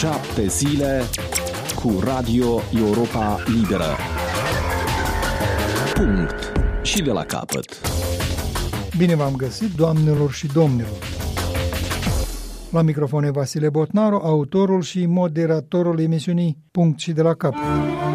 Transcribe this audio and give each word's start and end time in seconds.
Șapte 0.00 0.46
zile 0.46 1.02
cu 1.82 2.00
Radio 2.04 2.60
Europa 2.76 3.38
Liberă. 3.46 3.96
Punct. 5.94 6.52
Și 6.82 7.02
de 7.02 7.10
la 7.10 7.24
capăt. 7.24 7.80
Bine 8.96 9.14
v-am 9.14 9.36
găsit, 9.36 9.74
doamnelor 9.74 10.32
și 10.32 10.46
domnilor. 10.46 10.98
La 12.70 12.82
microfon 12.82 13.24
e 13.24 13.30
Vasile 13.30 13.68
Botnaru, 13.68 14.20
autorul 14.24 14.82
și 14.82 15.06
moderatorul 15.06 16.00
emisiunii 16.00 16.58
Punct 16.70 16.98
și 16.98 17.12
de 17.12 17.22
la 17.22 17.34
capăt. 17.34 18.09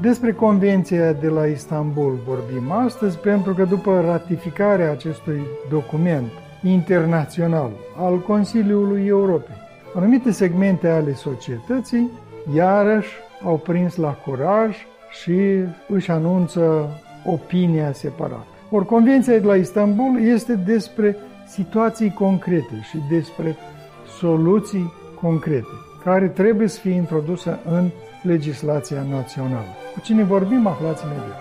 Despre 0.00 0.32
Convenția 0.32 1.12
de 1.12 1.28
la 1.28 1.46
Istanbul 1.46 2.18
vorbim 2.26 2.70
astăzi, 2.70 3.18
pentru 3.18 3.54
că 3.54 3.64
după 3.64 4.00
ratificarea 4.00 4.90
acestui 4.90 5.40
document 5.70 6.30
internațional 6.62 7.70
al 7.96 8.18
Consiliului 8.18 9.06
Europei, 9.06 9.54
anumite 9.94 10.30
segmente 10.30 10.88
ale 10.88 11.12
societății 11.12 12.10
iarăși 12.54 13.08
au 13.44 13.56
prins 13.56 13.96
la 13.96 14.10
curaj 14.10 14.76
și 15.22 15.40
își 15.88 16.10
anunță 16.10 16.88
opinia 17.24 17.92
separată. 17.92 18.46
Ori 18.70 18.86
Convenția 18.86 19.38
de 19.38 19.46
la 19.46 19.56
Istanbul 19.56 20.20
este 20.22 20.54
despre 20.54 21.16
situații 21.46 22.12
concrete 22.12 22.80
și 22.90 22.98
despre 23.10 23.56
soluții 24.18 24.92
concrete, 25.20 25.72
care 26.04 26.28
trebuie 26.28 26.68
să 26.68 26.80
fie 26.80 26.92
introduse 26.92 27.58
în 27.70 27.90
legislația 28.22 29.02
națională. 29.10 29.74
Cu 29.94 30.00
cine 30.00 30.22
vorbim, 30.24 30.66
aflați 30.66 31.04
imediat. 31.04 31.36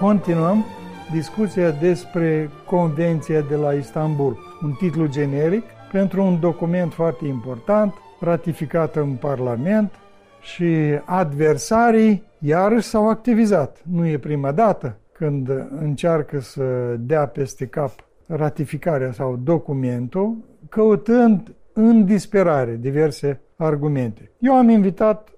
Continuăm 0.00 0.64
discuția 1.12 1.70
despre 1.70 2.50
Convenția 2.66 3.40
de 3.40 3.54
la 3.54 3.72
Istanbul, 3.72 4.38
un 4.62 4.72
titlu 4.72 5.06
generic 5.06 5.64
pentru 5.92 6.22
un 6.22 6.40
document 6.40 6.92
foarte 6.92 7.26
important, 7.26 7.94
ratificat 8.20 8.96
în 8.96 9.10
Parlament 9.10 9.92
și 10.40 10.74
adversarii 11.04 12.22
iarăși 12.38 12.86
s-au 12.86 13.08
activizat. 13.08 13.82
Nu 13.90 14.06
e 14.06 14.18
prima 14.18 14.52
dată 14.52 14.96
când 15.12 15.50
încearcă 15.80 16.40
să 16.40 16.94
dea 16.98 17.26
peste 17.26 17.66
cap 17.66 17.90
ratificarea 18.26 19.12
sau 19.12 19.40
documentul, 19.44 20.36
căutând 20.68 21.52
în 21.80 22.04
disperare 22.04 22.76
diverse 22.80 23.40
argumente. 23.56 24.30
Eu 24.38 24.54
am 24.54 24.68
invitat 24.68 25.28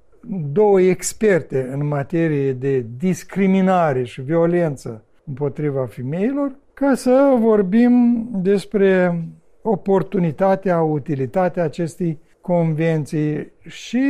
două 0.52 0.80
experte 0.80 1.70
în 1.72 1.86
materie 1.86 2.52
de 2.52 2.86
discriminare 2.98 4.04
și 4.04 4.20
violență 4.20 5.04
împotriva 5.26 5.86
femeilor 5.86 6.56
ca 6.74 6.94
să 6.94 7.36
vorbim 7.38 8.26
despre 8.32 9.22
oportunitatea, 9.62 10.82
utilitatea 10.82 11.62
acestei 11.62 12.18
convenții 12.40 13.52
și 13.66 14.02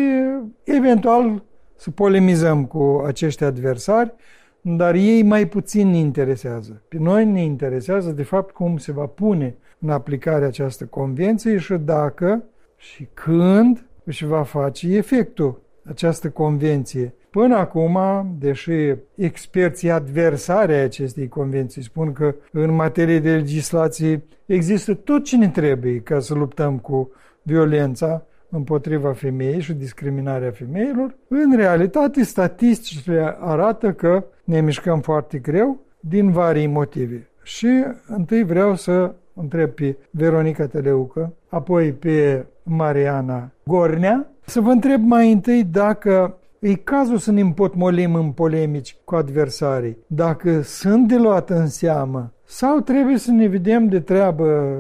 eventual 0.65 1.43
să 1.77 1.91
polemizăm 1.91 2.65
cu 2.65 3.03
acești 3.07 3.45
adversari, 3.45 4.15
dar 4.61 4.95
ei 4.95 5.23
mai 5.23 5.47
puțin 5.47 5.89
ne 5.89 5.97
interesează. 5.97 6.83
Pe 6.89 6.97
noi 6.99 7.25
ne 7.25 7.43
interesează 7.43 8.11
de 8.11 8.23
fapt 8.23 8.55
cum 8.55 8.77
se 8.77 8.93
va 8.93 9.07
pune 9.07 9.57
în 9.81 9.91
aplicare 9.91 10.45
această 10.45 10.85
convenție 10.85 11.59
și 11.59 11.75
dacă 11.75 12.45
și 12.77 13.09
când 13.15 13.85
își 14.05 14.25
va 14.25 14.43
face 14.43 14.97
efectul 14.97 15.61
această 15.85 16.31
convenție. 16.31 17.15
Până 17.31 17.57
acum, 17.57 17.99
deși 18.39 18.95
experții 19.15 19.91
adversari 19.91 20.73
ai 20.73 20.83
acestei 20.83 21.29
convenții 21.29 21.83
spun 21.83 22.13
că 22.13 22.35
în 22.53 22.75
materie 22.75 23.19
de 23.19 23.31
legislație 23.31 24.23
există 24.47 24.95
tot 24.95 25.25
ce 25.25 25.37
ne 25.37 25.49
trebuie 25.49 26.01
ca 26.01 26.21
să 26.21 26.35
luptăm 26.35 26.79
cu 26.79 27.13
violența 27.43 28.25
împotriva 28.49 29.13
femeii 29.13 29.61
și 29.61 29.73
discriminarea 29.73 30.51
femeilor, 30.51 31.15
în 31.29 31.57
realitate 31.57 32.23
statisticile 32.23 33.37
arată 33.39 33.93
că 33.93 34.25
ne 34.45 34.61
mișcăm 34.61 35.01
foarte 35.01 35.39
greu 35.39 35.81
din 36.01 36.31
vari 36.31 36.67
motive. 36.67 37.29
Și 37.43 37.85
întâi 38.07 38.45
vreau 38.45 38.75
să 38.75 39.15
întreb 39.41 39.71
pe 39.71 39.97
Veronica 40.11 40.67
Teleucă, 40.67 41.33
apoi 41.49 41.93
pe 41.93 42.47
Mariana 42.63 43.51
Gornea, 43.63 44.27
să 44.47 44.61
vă 44.61 44.71
întreb 44.71 45.03
mai 45.03 45.33
întâi 45.33 45.65
dacă 45.65 46.39
e 46.59 46.75
cazul 46.75 47.19
să 47.19 47.31
ne 47.31 47.41
împotmolim 47.41 48.15
în 48.15 48.31
polemici 48.31 48.97
cu 49.05 49.15
adversarii, 49.15 49.97
dacă 50.07 50.61
sunt 50.61 51.09
de 51.09 51.17
luat 51.17 51.51
în 51.51 51.67
seamă 51.67 52.33
sau 52.45 52.81
trebuie 52.81 53.17
să 53.17 53.31
ne 53.31 53.47
vedem 53.47 53.89
de 53.89 54.01
treabă 54.01 54.79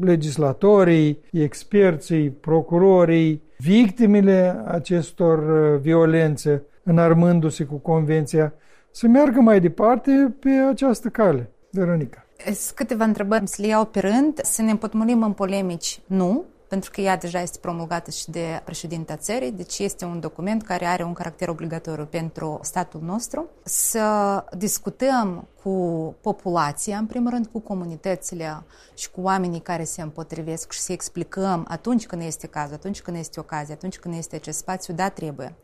legislatorii, 0.00 1.18
experții, 1.32 2.30
procurorii, 2.30 3.42
victimele 3.58 4.62
acestor 4.66 5.38
uh, 5.38 5.80
violențe, 5.80 6.62
înarmându-se 6.82 7.64
cu 7.64 7.74
convenția, 7.74 8.52
să 8.90 9.08
meargă 9.08 9.40
mai 9.40 9.60
departe 9.60 10.34
pe 10.40 10.50
această 10.70 11.08
cale. 11.08 11.50
Veronica. 11.70 12.24
Sunt 12.44 12.70
câteva 12.74 13.04
întrebări, 13.04 13.48
să 13.48 13.62
le 13.62 13.66
iau 13.66 13.84
pe 13.84 14.00
rând. 14.00 14.40
Să 14.42 14.62
ne 14.62 14.70
împotmolim 14.70 15.22
în 15.22 15.32
polemici? 15.32 16.00
Nu, 16.06 16.44
pentru 16.70 16.90
că 16.90 17.00
ea 17.00 17.16
deja 17.16 17.40
este 17.40 17.58
promulgată 17.58 18.10
și 18.10 18.30
de 18.30 18.60
președinta 18.64 19.16
țării, 19.16 19.52
deci 19.52 19.78
este 19.78 20.04
un 20.04 20.20
document 20.20 20.62
care 20.62 20.84
are 20.86 21.02
un 21.02 21.12
caracter 21.12 21.48
obligatoriu 21.48 22.04
pentru 22.04 22.58
statul 22.62 23.00
nostru. 23.04 23.48
Să 23.64 24.44
discutăm 24.56 25.48
cu 25.62 25.70
populația, 26.20 26.96
în 26.96 27.06
primul 27.06 27.30
rând 27.30 27.46
cu 27.46 27.60
comunitățile 27.60 28.62
și 28.94 29.10
cu 29.10 29.20
oamenii 29.20 29.60
care 29.60 29.84
se 29.84 30.02
împotrivesc 30.02 30.72
și 30.72 30.80
să 30.80 30.92
explicăm 30.92 31.64
atunci 31.68 32.06
când 32.06 32.22
este 32.22 32.46
cazul, 32.46 32.74
atunci 32.74 33.00
când 33.00 33.16
este 33.16 33.40
ocazie, 33.40 33.74
atunci 33.74 33.98
când 33.98 34.14
este 34.16 34.36
acest 34.36 34.58
spațiu, 34.58 34.94
da, 34.94 35.08
trebuie. 35.08 35.54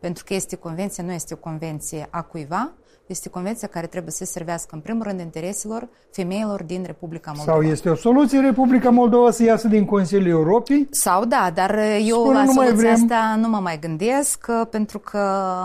Pentru 0.00 0.24
că 0.24 0.34
este 0.34 0.56
convenție, 0.56 1.02
nu 1.02 1.12
este 1.12 1.34
o 1.34 1.36
convenție 1.36 2.06
a 2.10 2.22
cuiva, 2.22 2.72
este 3.06 3.28
convenția 3.28 3.68
care 3.68 3.86
trebuie 3.86 4.12
să 4.12 4.24
servească 4.24 4.74
în 4.74 4.80
primul 4.80 5.02
rând 5.02 5.20
intereselor 5.20 5.88
femeilor 6.10 6.62
din 6.62 6.82
Republica 6.86 7.32
Moldova. 7.36 7.58
Sau 7.58 7.70
este 7.70 7.88
o 7.88 7.94
soluție 7.94 8.40
Republica 8.40 8.90
Moldova 8.90 9.30
să 9.30 9.42
iasă 9.42 9.68
din 9.68 9.84
Consiliul 9.84 10.38
Europei? 10.38 10.86
Sau 10.90 11.24
da, 11.24 11.50
dar 11.54 11.78
eu 12.06 12.16
Spune, 12.16 12.38
la 12.38 12.44
soluția 12.44 12.74
vrem... 12.74 12.92
asta 12.92 13.36
nu 13.40 13.48
mă 13.48 13.58
mai 13.58 13.78
gândesc, 13.78 14.46
pentru 14.70 14.98
că 14.98 15.18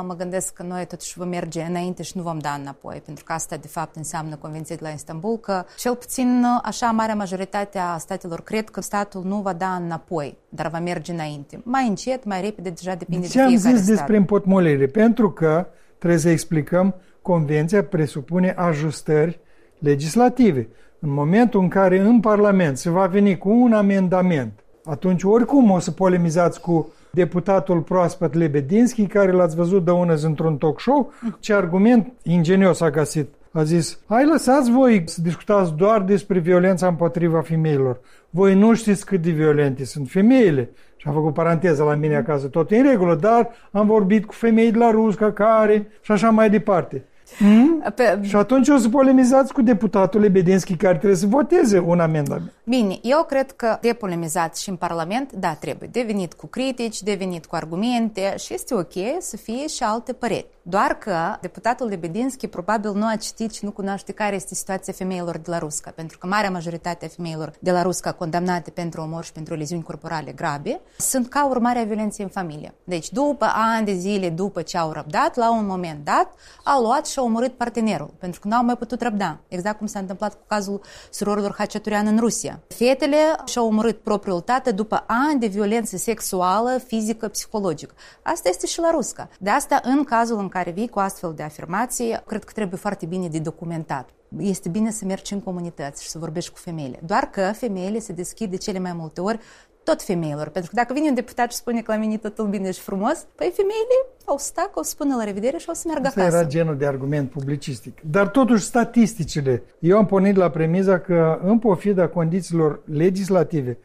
mă 0.07 0.15
gândesc 0.15 0.53
că 0.53 0.63
noi 0.63 0.85
totuși 0.85 1.17
vom 1.17 1.27
merge 1.27 1.61
înainte 1.61 2.03
și 2.03 2.17
nu 2.17 2.23
vom 2.23 2.37
da 2.37 2.57
înapoi, 2.61 3.01
pentru 3.05 3.23
că 3.23 3.33
asta 3.33 3.55
de 3.55 3.67
fapt 3.67 3.95
înseamnă 3.95 4.35
Convenția 4.35 4.75
de 4.75 4.81
la 4.83 4.89
Istanbul, 4.89 5.37
că 5.37 5.65
cel 5.77 5.95
puțin 5.95 6.45
așa 6.63 6.91
marea 6.91 7.15
majoritate 7.15 7.77
a 7.77 7.97
statelor 7.97 8.41
cred 8.41 8.69
că 8.69 8.81
statul 8.81 9.23
nu 9.25 9.35
va 9.35 9.53
da 9.53 9.79
înapoi, 9.85 10.37
dar 10.49 10.67
va 10.67 10.79
merge 10.79 11.11
înainte. 11.11 11.61
Mai 11.63 11.87
încet, 11.87 12.25
mai 12.25 12.41
repede, 12.41 12.69
deja 12.69 12.95
depinde 12.95 13.27
de, 13.27 13.33
de 13.33 13.39
fiecare 13.39 13.53
am 13.53 13.75
zis 13.75 13.83
stat. 13.83 13.95
despre 13.95 14.17
împotmolire? 14.17 14.85
Pentru 14.85 15.31
că 15.31 15.67
trebuie 16.01 16.19
să 16.19 16.29
explicăm 16.29 16.95
Convenția 17.21 17.83
presupune 17.83 18.53
ajustări 18.57 19.39
legislative. 19.79 20.67
În 20.99 21.09
momentul 21.13 21.59
în 21.59 21.67
care 21.67 21.99
în 21.99 22.19
Parlament 22.19 22.77
se 22.77 22.89
va 22.89 23.05
veni 23.05 23.37
cu 23.37 23.49
un 23.49 23.73
amendament, 23.73 24.59
atunci 24.83 25.23
oricum 25.23 25.71
o 25.71 25.79
să 25.79 25.91
polemizați 25.91 26.61
cu 26.61 26.93
deputatul 27.11 27.81
proaspăt 27.81 28.33
Lebedinski, 28.33 29.07
care 29.07 29.31
l-ați 29.31 29.55
văzut 29.55 29.85
de 29.85 29.91
ună 29.91 30.15
într-un 30.23 30.57
talk 30.57 30.79
show, 30.79 31.11
ce 31.39 31.53
argument 31.53 32.11
ingenios 32.23 32.81
a 32.81 32.89
găsit. 32.89 33.33
A 33.51 33.63
zis, 33.63 33.99
hai 34.07 34.25
lăsați 34.25 34.71
voi 34.71 35.03
să 35.05 35.21
discutați 35.21 35.73
doar 35.73 36.01
despre 36.01 36.39
violența 36.39 36.87
împotriva 36.87 37.41
femeilor. 37.41 37.99
Voi 38.29 38.55
nu 38.55 38.73
știți 38.73 39.05
cât 39.05 39.21
de 39.21 39.31
violente 39.31 39.85
sunt 39.85 40.09
femeile. 40.09 40.69
Și 41.01 41.07
am 41.07 41.13
făcut 41.13 41.33
paranteză 41.33 41.83
la 41.83 41.95
mine 41.95 42.15
acasă, 42.15 42.47
tot 42.47 42.71
în 42.71 42.83
regulă, 42.83 43.15
dar 43.15 43.49
am 43.71 43.87
vorbit 43.87 44.25
cu 44.25 44.33
femei 44.33 44.71
de 44.71 44.77
la 44.77 44.91
Rusca, 44.91 45.31
care 45.31 45.87
și 46.01 46.11
așa 46.11 46.29
mai 46.29 46.49
departe. 46.49 47.05
Mm? 47.39 47.83
Pe... 47.95 48.19
Și 48.21 48.35
atunci 48.35 48.69
o 48.69 48.77
să 48.77 48.89
polemizați 48.89 49.53
cu 49.53 49.61
deputatul 49.61 50.21
Lebedinski 50.21 50.75
care 50.75 50.97
trebuie 50.97 51.17
să 51.17 51.27
voteze 51.27 51.79
un 51.79 51.99
amendament. 51.99 52.51
Bine, 52.63 52.99
eu 53.01 53.23
cred 53.27 53.51
că 53.51 53.77
de 53.81 53.93
polemizat 53.93 54.57
și 54.57 54.69
în 54.69 54.75
Parlament, 54.75 55.31
da, 55.31 55.53
trebuie. 55.53 55.89
Devenit 55.91 56.33
cu 56.33 56.47
critici, 56.47 57.01
devenit 57.01 57.45
cu 57.45 57.55
argumente 57.55 58.33
și 58.37 58.53
este 58.53 58.75
ok 58.75 58.93
să 59.19 59.37
fie 59.37 59.67
și 59.67 59.83
alte 59.83 60.13
păreri. 60.13 60.47
Doar 60.63 60.93
că 60.93 61.37
deputatul 61.39 61.87
Lebedinski 61.87 62.47
probabil 62.47 62.91
nu 62.93 63.07
a 63.07 63.15
citit 63.15 63.53
și 63.53 63.65
nu 63.65 63.71
cunoaște 63.71 64.11
care 64.11 64.35
este 64.35 64.55
situația 64.55 64.93
femeilor 64.93 65.37
de 65.37 65.49
la 65.49 65.57
Rusca, 65.57 65.91
pentru 65.95 66.17
că 66.17 66.27
marea 66.27 66.49
majoritate 66.49 67.05
a 67.05 67.07
femeilor 67.07 67.53
de 67.59 67.71
la 67.71 67.81
Rusca 67.81 68.11
condamnate 68.11 68.69
pentru 68.69 69.01
omor 69.01 69.23
și 69.23 69.31
pentru 69.31 69.53
leziuni 69.53 69.83
corporale 69.83 70.31
grave 70.31 70.81
sunt 70.97 71.29
ca 71.29 71.47
urmare 71.47 71.79
a 71.79 71.83
violenței 71.83 72.25
în 72.25 72.31
familie. 72.31 72.73
Deci 72.83 73.11
după 73.11 73.45
ani 73.53 73.85
de 73.85 73.93
zile, 73.93 74.29
după 74.29 74.61
ce 74.61 74.77
au 74.77 74.91
răbdat, 74.91 75.35
la 75.35 75.51
un 75.51 75.65
moment 75.65 76.05
dat, 76.05 76.33
au 76.63 76.81
luat 76.81 77.07
și 77.07 77.19
au 77.19 77.25
omorât 77.25 77.53
partenerul, 77.57 78.13
pentru 78.19 78.39
că 78.39 78.47
nu 78.47 78.55
au 78.55 78.63
mai 78.63 78.75
putut 78.75 79.01
răbda, 79.01 79.39
exact 79.47 79.77
cum 79.77 79.87
s-a 79.87 79.99
întâmplat 79.99 80.33
cu 80.33 80.43
cazul 80.47 80.81
surorilor 81.09 81.55
Haceturian 81.57 82.07
în 82.07 82.17
Rusia. 82.19 82.59
Fetele 82.67 83.17
și-au 83.45 83.67
omorât 83.67 84.01
propriul 84.01 84.39
tată 84.39 84.71
după 84.71 85.03
ani 85.07 85.39
de 85.39 85.47
violență 85.47 85.97
sexuală, 85.97 86.77
fizică, 86.87 87.27
psihologică. 87.27 87.93
Asta 88.21 88.49
este 88.49 88.65
și 88.67 88.79
la 88.79 88.89
Rusca. 88.91 89.29
De 89.39 89.49
asta, 89.49 89.79
în 89.83 90.03
cazul 90.03 90.37
în 90.37 90.49
care 90.51 90.71
vii 90.71 90.87
cu 90.87 90.99
astfel 90.99 91.33
de 91.35 91.43
afirmații, 91.43 92.21
cred 92.27 92.43
că 92.43 92.51
trebuie 92.51 92.79
foarte 92.79 93.05
bine 93.05 93.27
de 93.27 93.39
documentat 93.39 94.09
este 94.37 94.69
bine 94.69 94.91
să 94.91 95.05
mergi 95.05 95.33
în 95.33 95.41
comunități 95.41 96.03
și 96.03 96.09
să 96.09 96.19
vorbești 96.19 96.51
cu 96.51 96.57
femeile. 96.57 96.99
Doar 97.05 97.23
că 97.23 97.51
femeile 97.55 97.99
se 97.99 98.13
deschid 98.13 98.49
de 98.49 98.57
cele 98.57 98.79
mai 98.79 98.93
multe 98.93 99.21
ori 99.21 99.39
tot 99.83 100.01
femeilor. 100.01 100.49
Pentru 100.49 100.69
că 100.69 100.75
dacă 100.75 100.93
vine 100.93 101.09
un 101.09 101.13
deputat 101.15 101.51
și 101.51 101.57
spune 101.57 101.81
că 101.81 101.91
la 101.91 101.97
mine 101.97 102.17
totul 102.17 102.47
bine 102.47 102.71
și 102.71 102.79
frumos, 102.79 103.25
păi 103.35 103.51
femeile 103.55 104.05
au 104.25 104.37
să 104.37 104.51
o 104.73 104.83
să 104.83 104.89
spună 104.89 105.15
la 105.15 105.23
revedere 105.23 105.57
și 105.57 105.69
o 105.69 105.73
să 105.73 105.83
meargă 105.85 106.07
Asta 106.07 106.21
acasă. 106.21 106.37
era 106.37 106.47
genul 106.47 106.77
de 106.77 106.85
argument 106.85 107.29
publicistic. 107.29 108.01
Dar 108.01 108.27
totuși 108.27 108.63
statisticile. 108.63 109.63
Eu 109.79 109.97
am 109.97 110.05
pornit 110.05 110.35
la 110.35 110.49
premiza 110.49 110.99
că 110.99 111.39
în 111.43 111.59
pofida 111.59 112.07
condițiilor 112.07 112.81
legislative 112.85 113.77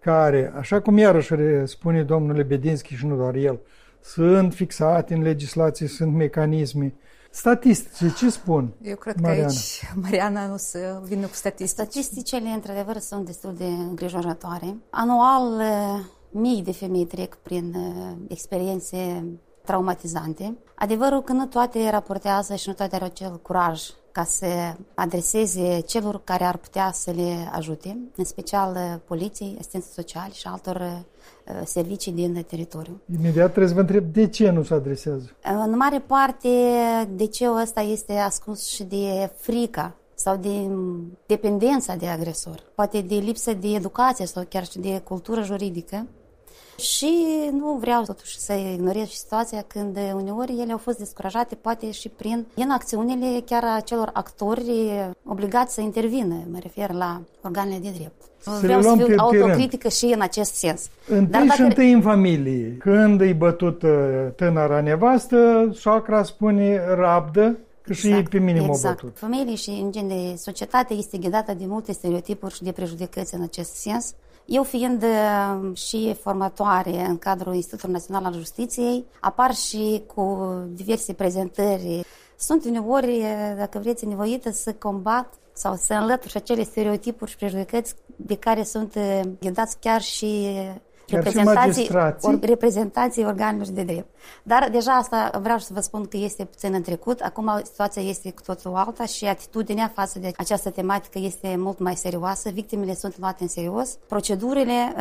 care, 0.00 0.52
așa 0.56 0.80
cum 0.80 0.98
iarăși 0.98 1.34
spune 1.64 2.02
domnul 2.02 2.36
Lebedinski 2.36 2.94
și 2.94 3.06
nu 3.06 3.16
doar 3.16 3.34
el, 3.34 3.58
sunt 4.04 4.54
fixate 4.54 5.14
în 5.14 5.22
legislație, 5.22 5.86
sunt 5.88 6.14
mecanisme 6.14 6.94
Statistice, 7.34 8.12
ce 8.14 8.30
spun? 8.30 8.72
Eu 8.82 8.96
cred 8.96 9.20
Mariana. 9.20 9.46
că 9.46 9.52
aici 9.52 9.82
Mariana 10.02 10.46
nu 10.46 10.56
să 10.56 11.00
vină 11.04 11.26
cu 11.26 11.34
statistici. 11.34 11.68
Statisticile, 11.68 12.48
într-adevăr, 12.48 12.98
sunt 12.98 13.26
destul 13.26 13.54
de 13.54 13.64
îngrijorătoare. 13.64 14.76
Anual, 14.90 15.60
eh, 15.60 16.04
mii 16.30 16.62
de 16.62 16.72
femei 16.72 17.04
trec 17.04 17.34
prin 17.34 17.74
eh, 17.74 18.12
experiențe 18.28 19.24
traumatizante. 19.64 20.56
Adevărul 20.74 21.22
că 21.22 21.32
nu 21.32 21.46
toate 21.46 21.90
raportează 21.90 22.54
și 22.54 22.68
nu 22.68 22.74
toate 22.74 22.96
au 22.96 23.04
acel 23.04 23.40
curaj 23.42 23.82
ca 24.14 24.24
să 24.24 24.46
adreseze 24.94 25.80
celor 25.80 26.20
care 26.24 26.44
ar 26.44 26.56
putea 26.56 26.90
să 26.92 27.10
le 27.10 27.50
ajute, 27.52 27.98
în 28.16 28.24
special 28.24 28.76
eh, 28.76 29.00
poliției, 29.04 29.56
asistență 29.58 29.88
sociali 29.92 30.32
și 30.32 30.46
altor 30.46 31.04
servicii 31.64 32.12
din 32.12 32.44
teritoriu. 32.48 33.00
Imediat 33.18 33.46
trebuie 33.46 33.68
să 33.68 33.74
vă 33.74 33.80
întreb 33.80 34.12
de 34.12 34.26
ce 34.26 34.50
nu 34.50 34.62
se 34.62 34.74
adresează. 34.74 35.30
În 35.64 35.76
mare 35.76 35.98
parte, 35.98 36.48
de 37.10 37.26
ce 37.26 37.48
ăsta 37.62 37.80
este 37.80 38.12
ascuns 38.12 38.66
și 38.66 38.82
de 38.82 39.30
frica 39.36 39.96
sau 40.14 40.36
de 40.36 40.68
dependența 41.26 41.94
de 41.94 42.06
agresor, 42.06 42.62
poate 42.74 43.00
de 43.00 43.14
lipsă 43.14 43.52
de 43.52 43.68
educație 43.68 44.26
sau 44.26 44.44
chiar 44.48 44.66
și 44.66 44.78
de 44.78 45.00
cultură 45.04 45.42
juridică. 45.42 46.06
Și 46.76 47.14
nu 47.52 47.78
vreau 47.80 48.02
totuși 48.02 48.38
să 48.38 48.52
ignorez 48.52 49.08
și 49.08 49.16
situația 49.16 49.64
când 49.66 49.98
uneori 50.14 50.60
ele 50.60 50.72
au 50.72 50.78
fost 50.78 50.98
descurajate, 50.98 51.54
poate 51.54 51.90
și 51.90 52.08
prin 52.08 52.46
acțiunile 52.70 53.40
chiar 53.46 53.64
a 53.64 53.80
celor 53.80 54.10
actori 54.12 54.64
obligați 55.24 55.74
să 55.74 55.80
intervină, 55.80 56.34
mă 56.52 56.58
refer 56.62 56.92
la 56.92 57.20
organele 57.42 57.78
de 57.82 57.92
drept. 57.96 58.22
Să 58.38 58.50
vreau 58.62 58.82
să 58.82 59.04
fiu 59.04 59.14
autocritică 59.18 59.88
și 59.88 60.04
în 60.04 60.20
acest 60.20 60.54
sens. 60.54 60.88
Întâi 61.08 61.26
Dar 61.26 61.42
dacă... 61.42 61.54
și 61.54 61.60
întâi 61.60 61.92
în 61.92 62.00
familie. 62.00 62.76
Când 62.78 63.20
îi 63.20 63.34
bătut 63.34 63.82
tânăra 64.36 64.80
nevastă, 64.80 65.70
soacra 65.74 66.22
spune 66.22 66.80
rabdă, 66.94 67.58
Că 67.84 67.92
și 67.92 68.06
exact, 68.06 68.28
pe 68.28 68.38
mine 68.38 68.64
exact. 68.64 69.00
bătut. 69.02 69.18
Familie 69.18 69.54
și, 69.54 69.70
în 69.70 69.92
gen, 69.92 70.08
de 70.08 70.34
societate 70.36 70.94
este 70.94 71.18
ghidată 71.18 71.54
de 71.54 71.66
multe 71.66 71.92
stereotipuri 71.92 72.54
și 72.54 72.62
de 72.62 72.72
prejudecăți 72.72 73.34
în 73.34 73.42
acest 73.42 73.74
sens. 73.74 74.14
Eu 74.44 74.62
fiind 74.62 75.02
uh, 75.02 75.76
și 75.76 76.16
formatoare 76.20 77.06
în 77.06 77.18
cadrul 77.18 77.54
Institutului 77.54 77.94
Național 77.94 78.24
al 78.24 78.32
Justiției, 78.32 79.04
apar 79.20 79.54
și 79.54 80.02
cu 80.14 80.48
diverse 80.72 81.12
prezentări. 81.12 82.04
Sunt 82.38 82.64
uneori, 82.64 83.18
uh, 83.18 83.54
dacă 83.56 83.78
vreți, 83.78 84.06
nevoită 84.06 84.50
să 84.50 84.72
combat 84.72 85.34
sau 85.52 85.74
să 85.74 85.94
înlătur 85.94 86.30
și 86.30 86.36
acele 86.36 86.62
stereotipuri 86.62 87.30
și 87.30 87.36
prejudecăți 87.36 87.94
de 88.16 88.36
care 88.36 88.62
sunt 88.62 88.94
uh, 88.94 89.20
ghidați 89.40 89.76
chiar 89.80 90.00
și 90.00 90.48
reprezentații, 91.06 91.90
or, 92.20 92.38
reprezentații 92.40 93.24
organelor 93.24 93.66
de 93.66 93.82
drept. 93.82 94.08
Dar 94.42 94.68
deja 94.70 94.92
asta 94.92 95.30
vreau 95.42 95.58
să 95.58 95.70
vă 95.72 95.80
spun 95.80 96.04
că 96.04 96.16
este 96.16 96.44
puțin 96.44 96.74
în 96.74 96.82
trecut. 96.82 97.20
Acum 97.20 97.60
situația 97.64 98.02
este 98.02 98.30
cu 98.30 98.42
totul 98.46 98.74
alta 98.74 99.04
și 99.04 99.24
atitudinea 99.24 99.92
față 99.94 100.18
de 100.18 100.32
această 100.36 100.70
tematică 100.70 101.18
este 101.18 101.54
mult 101.58 101.78
mai 101.78 101.96
serioasă. 101.96 102.50
Victimele 102.50 102.94
sunt 102.94 103.18
luate 103.18 103.42
în 103.42 103.48
serios. 103.48 103.98
Procedurile 104.08 104.94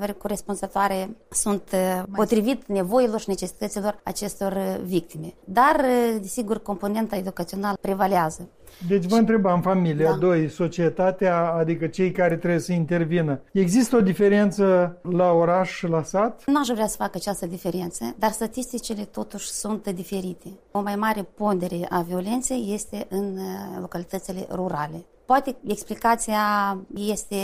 uh, 0.00 0.10
corespunzătoare 0.18 1.16
sunt 1.28 1.62
uh, 1.72 2.02
potrivit 2.14 2.66
nevoilor 2.66 3.20
și 3.20 3.28
necesităților 3.28 4.00
acestor 4.02 4.52
uh, 4.52 4.80
victime. 4.84 5.34
Dar, 5.44 5.76
uh, 5.76 6.16
desigur, 6.20 6.58
componenta 6.58 7.16
educațională 7.16 7.76
prevalează. 7.80 8.48
Deci 8.88 9.04
vă 9.04 9.16
întrebam, 9.16 9.60
familia, 9.60 10.10
da. 10.10 10.16
doi, 10.16 10.48
societatea, 10.48 11.52
adică 11.52 11.86
cei 11.86 12.10
care 12.10 12.36
trebuie 12.36 12.60
să 12.60 12.72
intervină. 12.72 13.40
Există 13.52 13.96
o 13.96 14.00
diferență 14.00 14.96
la 15.02 15.32
oraș 15.32 15.70
și 15.70 15.86
la 15.86 16.02
sat? 16.02 16.42
Nu 16.46 16.60
aș 16.60 16.68
vrea 16.68 16.86
să 16.86 16.96
fac 16.96 17.14
această 17.14 17.46
diferență, 17.46 18.14
dar 18.18 18.30
statisticile 18.30 19.02
totuși 19.02 19.50
sunt 19.50 19.88
diferite. 19.88 20.48
O 20.70 20.80
mai 20.80 20.96
mare 20.96 21.22
pondere 21.34 21.86
a 21.88 22.00
violenței 22.00 22.70
este 22.74 23.06
în 23.10 23.36
uh, 23.36 23.78
localitățile 23.80 24.46
rurale. 24.50 25.04
Poate 25.32 25.56
explicația 25.66 26.78
este 26.94 27.36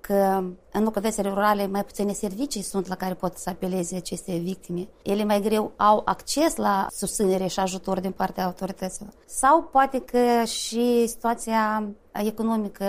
că 0.00 0.44
în 0.72 0.82
localitățile 0.82 1.28
rurale 1.28 1.66
mai 1.66 1.84
puține 1.84 2.12
servicii 2.12 2.62
sunt 2.62 2.88
la 2.88 2.94
care 2.94 3.14
pot 3.14 3.36
să 3.36 3.48
apeleze 3.48 3.96
aceste 3.96 4.36
victime. 4.36 4.88
Ele 5.02 5.24
mai 5.24 5.40
greu 5.40 5.72
au 5.76 6.02
acces 6.04 6.56
la 6.56 6.86
susținere 6.90 7.46
și 7.46 7.60
ajutor 7.60 8.00
din 8.00 8.10
partea 8.10 8.44
autorităților. 8.44 9.12
Sau 9.26 9.62
poate 9.62 10.00
că 10.00 10.44
și 10.44 11.06
situația 11.06 11.88
economică, 12.12 12.84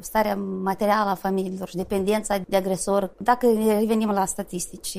starea 0.00 0.36
materială 0.62 1.10
a 1.10 1.14
familiilor 1.14 1.68
și 1.68 1.76
dependența 1.76 2.38
de 2.48 2.56
agresor. 2.56 3.10
Dacă 3.16 3.46
revenim 3.46 4.10
la 4.10 4.24
statistici, 4.24 4.96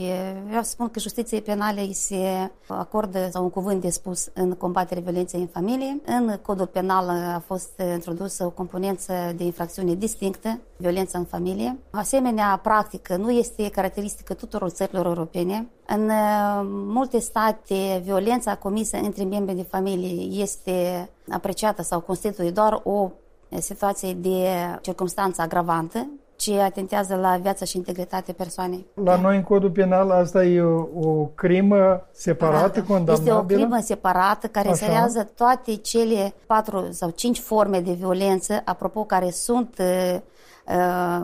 vreau 0.47 0.63
să 0.63 0.69
spun 0.69 0.89
că 0.89 0.99
justiției 0.99 1.41
penale 1.41 1.81
îi 1.81 1.93
se 1.93 2.51
acordă 2.67 3.27
sau 3.31 3.43
un 3.43 3.49
cuvânt 3.49 3.81
de 3.81 3.89
spus 3.89 4.29
în 4.33 4.51
combaterea 4.51 5.03
violenței 5.03 5.39
în 5.39 5.47
familie. 5.47 6.01
În 6.05 6.39
codul 6.41 6.65
penal 6.65 7.09
a 7.09 7.43
fost 7.45 7.81
introdusă 7.93 8.45
o 8.45 8.49
componență 8.49 9.13
de 9.35 9.43
infracțiune 9.43 9.93
distinctă, 9.93 10.59
violența 10.77 11.17
în 11.17 11.25
familie. 11.25 11.77
Asemenea, 11.91 12.59
practică 12.63 13.15
nu 13.15 13.31
este 13.31 13.69
caracteristică 13.69 14.33
tuturor 14.33 14.69
țărilor 14.69 15.05
europene. 15.05 15.67
În 15.87 16.09
uh, 16.09 16.61
multe 16.65 17.19
state, 17.19 18.01
violența 18.03 18.55
comisă 18.55 18.97
între 18.97 19.23
membri 19.23 19.55
de 19.55 19.63
familie 19.69 20.41
este 20.41 21.09
apreciată 21.29 21.81
sau 21.81 21.99
constituie 21.99 22.49
doar 22.51 22.81
o 22.83 23.11
situație 23.59 24.13
de 24.13 24.47
circunstanță 24.81 25.41
agravantă, 25.41 26.07
ce 26.35 26.59
atentează 26.59 27.15
la 27.15 27.37
viața 27.41 27.65
și 27.65 27.77
integritatea 27.77 28.33
persoanei. 28.37 28.85
La 29.03 29.21
noi 29.21 29.35
în 29.35 29.43
codul 29.43 29.71
penal 29.71 30.09
asta 30.09 30.43
e 30.43 30.61
o, 30.61 30.87
o 30.93 31.25
crimă 31.35 32.07
separată, 32.11 32.83
condamnabilă? 32.83 33.13
Este 33.13 33.31
o 33.31 33.57
crimă 33.57 33.79
separată 33.81 34.47
care 34.47 34.69
înserează 34.69 35.29
toate 35.35 35.75
cele 35.75 36.33
patru 36.45 36.87
sau 36.91 37.09
cinci 37.09 37.39
forme 37.39 37.79
de 37.79 37.91
violență, 37.91 38.61
apropo, 38.65 39.03
care 39.03 39.29
sunt 39.29 39.75
uh, 39.79 40.19
uh, 40.67 41.23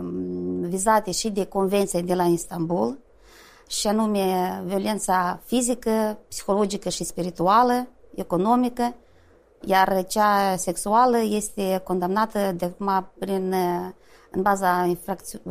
vizate 0.62 1.12
și 1.12 1.30
de 1.30 1.46
Convenția 1.46 2.02
de 2.02 2.14
la 2.14 2.24
Istanbul, 2.24 2.98
și 3.68 3.88
anume 3.88 4.62
violența 4.66 5.40
fizică, 5.46 6.18
psihologică 6.28 6.90
și 6.90 7.04
spirituală, 7.04 7.88
economică, 8.16 8.94
iar 9.66 10.06
cea 10.06 10.56
sexuală 10.56 11.18
este 11.30 11.82
condamnată 11.84 12.40
de 12.58 12.66
acum 12.66 13.08
prin, 13.20 13.54
în 14.32 14.42
baza 14.42 14.86
infracți- 14.86 15.42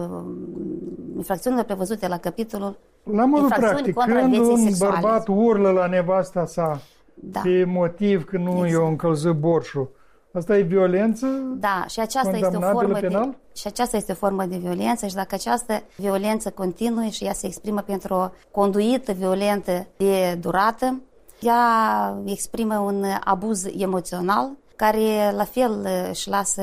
infracțiunilor 1.16 1.64
prevăzute 1.64 2.08
la 2.08 2.18
capitolul 2.18 2.76
La 3.02 3.24
modul 3.24 3.48
practic, 3.48 3.94
când 3.94 4.36
un 4.36 4.58
sexuale. 4.58 4.98
bărbat 5.00 5.28
urlă 5.28 5.70
la 5.70 5.86
nevasta 5.86 6.46
sa 6.46 6.80
da. 7.14 7.40
pe 7.42 7.64
motiv 7.64 8.24
că 8.24 8.38
nu 8.38 8.50
exact. 8.50 8.70
i-a 8.70 8.88
încălzit 8.88 9.32
borșul, 9.32 9.90
Asta 10.36 10.56
e 10.56 10.62
violență? 10.62 11.26
Da, 11.58 11.84
și 11.88 12.00
aceasta 12.00 12.36
este 12.36 12.56
o 12.56 12.60
formă 12.60 12.98
penal? 12.98 13.28
de 13.30 13.36
și 13.58 13.66
aceasta 13.66 13.96
este 13.96 14.12
o 14.12 14.14
formă 14.14 14.44
de 14.44 14.56
violență 14.56 15.06
și 15.06 15.14
dacă 15.14 15.34
această 15.34 15.82
violență 15.96 16.50
continuă 16.50 17.04
și 17.04 17.24
ea 17.24 17.32
se 17.32 17.46
exprimă 17.46 17.80
pentru 17.80 18.14
o 18.14 18.30
conduită 18.50 19.12
violentă 19.12 19.86
de 19.96 20.34
durată, 20.40 21.00
ea 21.40 22.22
exprimă 22.24 22.78
un 22.78 23.04
abuz 23.24 23.64
emoțional 23.78 24.50
care 24.76 25.32
la 25.36 25.44
fel 25.44 25.86
își 26.10 26.28
lasă 26.28 26.62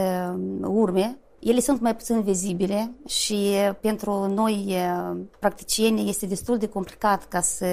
urme. 0.62 1.18
Ele 1.39 1.60
sunt 1.60 1.82
mai 1.82 1.96
puțin 1.96 2.22
vizibile 2.22 2.92
și 3.08 3.50
pentru 3.82 4.34
noi 4.34 4.75
practicieni 5.39 6.10
este 6.10 6.25
destul 6.25 6.58
de 6.58 6.68
complicat 6.68 7.27
ca 7.27 7.39
să 7.39 7.65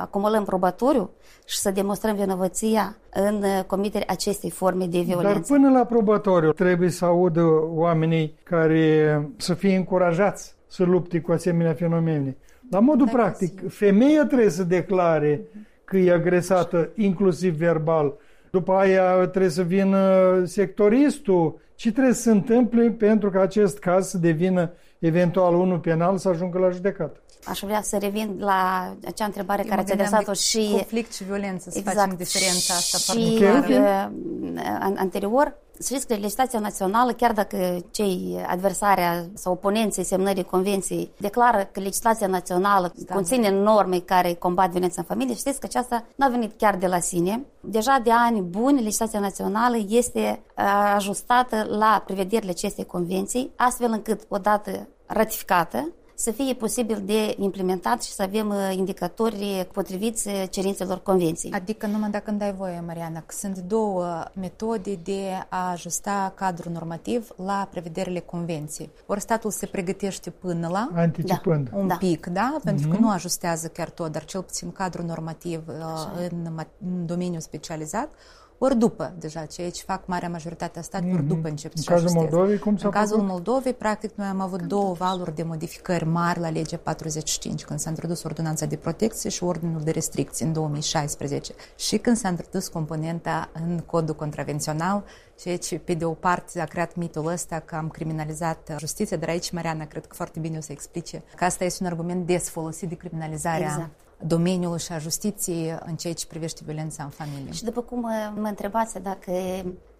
acumulăm 0.00 0.44
probatoriu 0.44 1.10
și 1.44 1.58
să 1.58 1.70
demonstrăm 1.70 2.14
vinovăția 2.14 2.96
în 3.12 3.44
comiterea 3.66 4.06
acestei 4.10 4.50
forme 4.50 4.86
de 4.86 5.00
violență. 5.00 5.32
Dar 5.32 5.40
până 5.40 5.70
la 5.70 5.84
probatoriu 5.84 6.52
trebuie 6.52 6.90
să 6.90 7.04
audă 7.04 7.42
oamenii 7.74 8.34
care 8.42 9.30
să 9.36 9.54
fie 9.54 9.76
încurajați 9.76 10.54
să 10.66 10.84
lupte 10.84 11.20
cu 11.20 11.32
asemenea 11.32 11.74
fenomene. 11.74 12.36
La 12.70 12.80
modul 12.80 13.06
da, 13.06 13.12
practic, 13.12 13.68
femeia 13.68 14.24
trebuie 14.26 14.50
să 14.50 14.64
declare 14.64 15.40
că 15.84 15.96
e 15.96 16.12
agresată 16.12 16.90
inclusiv 16.94 17.54
verbal 17.54 18.14
după 18.54 18.72
aia 18.72 19.26
trebuie 19.26 19.50
să 19.50 19.62
vină 19.62 20.42
sectoristul. 20.44 21.60
Ce 21.74 21.92
trebuie 21.92 22.14
să 22.14 22.20
se 22.20 22.30
întâmple 22.30 22.90
pentru 22.90 23.30
ca 23.30 23.40
acest 23.40 23.78
caz 23.78 24.08
să 24.08 24.18
devină 24.18 24.72
eventual 24.98 25.54
unul 25.54 25.78
penal 25.78 26.16
să 26.18 26.28
ajungă 26.28 26.58
la 26.58 26.70
judecată? 26.70 27.20
Aș 27.44 27.60
vrea 27.60 27.82
să 27.82 27.98
revin 28.00 28.36
la 28.38 28.92
acea 29.06 29.24
întrebare 29.24 29.62
Eu 29.62 29.68
care 29.68 29.82
ți-a 29.82 29.94
adresat-o 29.94 30.32
și... 30.32 30.68
Conflict 30.70 31.12
și 31.14 31.24
violență, 31.24 31.70
să 31.70 31.78
exact, 31.78 31.98
facem 31.98 32.16
diferența 32.16 32.74
asta 32.74 33.12
și 33.12 33.38
foarte 33.38 33.78
uh, 33.78 34.92
anterior, 34.96 35.56
să 35.78 35.94
știți 35.94 36.06
că 36.06 36.14
legislația 36.14 36.58
națională, 36.58 37.12
chiar 37.12 37.32
dacă 37.32 37.84
cei 37.90 38.44
adversari 38.46 39.28
sau 39.34 39.52
oponenții 39.52 40.04
semnării 40.04 40.44
convenției 40.44 41.10
declară 41.16 41.68
că 41.72 41.80
legislația 41.80 42.26
națională 42.26 42.92
da. 42.96 43.14
conține 43.14 43.50
norme 43.50 43.98
care 43.98 44.34
combat 44.34 44.70
violența 44.70 45.00
în 45.00 45.06
familie, 45.06 45.34
știți 45.34 45.60
că 45.60 45.66
aceasta 45.66 46.04
nu 46.14 46.26
a 46.26 46.28
venit 46.28 46.52
chiar 46.56 46.76
de 46.76 46.86
la 46.86 46.98
sine. 46.98 47.44
Deja 47.60 48.00
de 48.02 48.10
ani 48.10 48.40
buni, 48.40 48.82
legislația 48.82 49.20
națională 49.20 49.76
este 49.88 50.42
uh, 50.56 50.64
ajustată 50.94 51.66
la 51.68 52.02
prevederile 52.06 52.50
acestei 52.50 52.86
convenții, 52.86 53.50
astfel 53.56 53.90
încât, 53.90 54.20
odată 54.28 54.88
ratificată, 55.06 55.88
să 56.14 56.30
fie 56.30 56.54
posibil 56.54 57.02
de 57.04 57.34
implementat 57.38 58.02
și 58.02 58.12
să 58.12 58.22
avem 58.22 58.48
uh, 58.48 58.72
indicatori 58.76 59.68
potriviți 59.72 60.28
uh, 60.28 60.44
cerințelor 60.50 61.02
convenției. 61.02 61.52
Adică 61.52 61.86
numai 61.86 62.10
dacă 62.10 62.30
îmi 62.30 62.38
dai 62.38 62.52
voie, 62.52 62.82
Mariana, 62.86 63.20
că 63.20 63.34
sunt 63.38 63.58
două 63.58 64.24
metode 64.34 64.98
de 65.02 65.20
a 65.48 65.70
ajusta 65.70 66.32
cadrul 66.36 66.72
normativ 66.72 67.28
la 67.36 67.68
prevederile 67.70 68.20
convenției. 68.20 68.90
Ori 69.06 69.20
statul 69.20 69.50
se 69.50 69.66
pregătește 69.66 70.30
până 70.30 70.68
la... 70.68 70.90
Anticipând. 70.94 71.68
Da. 71.70 71.76
Un 71.76 71.86
da. 71.86 71.96
pic, 71.96 72.26
da? 72.26 72.56
Pentru 72.64 72.86
mm-hmm. 72.86 72.90
că 72.90 72.96
mhm. 72.96 73.04
nu 73.04 73.10
ajustează 73.10 73.68
chiar 73.68 73.90
tot, 73.90 74.12
dar 74.12 74.24
cel 74.24 74.42
puțin 74.42 74.72
cadrul 74.72 75.04
normativ 75.04 75.62
uh, 75.68 76.28
în, 76.30 76.64
în 76.84 77.06
domeniul 77.06 77.40
specializat 77.40 78.08
ori 78.58 78.76
după 78.76 79.14
deja, 79.18 79.44
ceea 79.44 79.70
ce 79.70 79.82
fac 79.82 80.06
marea 80.06 80.28
majoritate 80.28 80.78
a 80.78 80.82
statelor 80.82 81.20
mm-hmm. 81.20 81.26
după 81.26 81.48
încep 81.48 81.72
În 81.76 81.82
cazul 81.82 82.10
Moldovei, 82.10 82.58
cum 82.58 82.76
s-a 82.76 82.86
În 82.86 82.92
cazul 82.92 83.16
făcut? 83.16 83.30
Moldovei, 83.30 83.72
practic, 83.72 84.10
noi 84.14 84.26
am 84.26 84.40
avut 84.40 84.62
două 84.62 84.92
valuri 84.92 85.34
de 85.34 85.42
modificări 85.42 86.04
mari 86.04 86.40
la 86.40 86.50
legea 86.50 86.76
45, 86.76 87.64
când 87.64 87.78
s-a 87.78 87.88
introdus 87.88 88.22
ordonanța 88.22 88.66
de 88.66 88.76
protecție 88.76 89.30
și 89.30 89.44
ordinul 89.44 89.80
de 89.80 89.90
restricții 89.90 90.46
în 90.46 90.52
2016 90.52 91.54
și 91.76 91.96
când 91.96 92.16
s-a 92.16 92.28
introdus 92.28 92.68
componenta 92.68 93.50
în 93.52 93.78
codul 93.78 94.14
contravențional, 94.14 95.04
ceea 95.40 95.58
ce, 95.58 95.78
pe 95.78 95.94
de 95.94 96.04
o 96.04 96.12
parte, 96.12 96.60
a 96.60 96.64
creat 96.64 96.96
mitul 96.96 97.26
ăsta 97.26 97.58
că 97.58 97.74
am 97.74 97.88
criminalizat 97.88 98.74
justiția, 98.78 99.16
dar 99.16 99.28
aici 99.28 99.50
Mariana 99.50 99.84
cred 99.84 100.06
că 100.06 100.14
foarte 100.14 100.40
bine 100.40 100.56
o 100.56 100.60
să 100.60 100.72
explice 100.72 101.22
că 101.36 101.44
asta 101.44 101.64
este 101.64 101.82
un 101.82 101.90
argument 101.90 102.26
des 102.26 102.48
folosit 102.48 102.88
de 102.88 102.94
criminalizarea 102.94 103.66
exact 103.66 104.03
domeniul 104.26 104.78
și 104.78 104.92
a 104.92 104.98
justiției 104.98 105.78
în 105.86 105.96
ceea 105.96 106.14
ce 106.14 106.26
privește 106.26 106.60
violența 106.64 107.02
în 107.02 107.08
familie. 107.08 107.52
Și 107.52 107.64
după 107.64 107.80
cum 107.80 108.00
mă 108.34 108.48
întrebați 108.48 109.02
dacă 109.02 109.32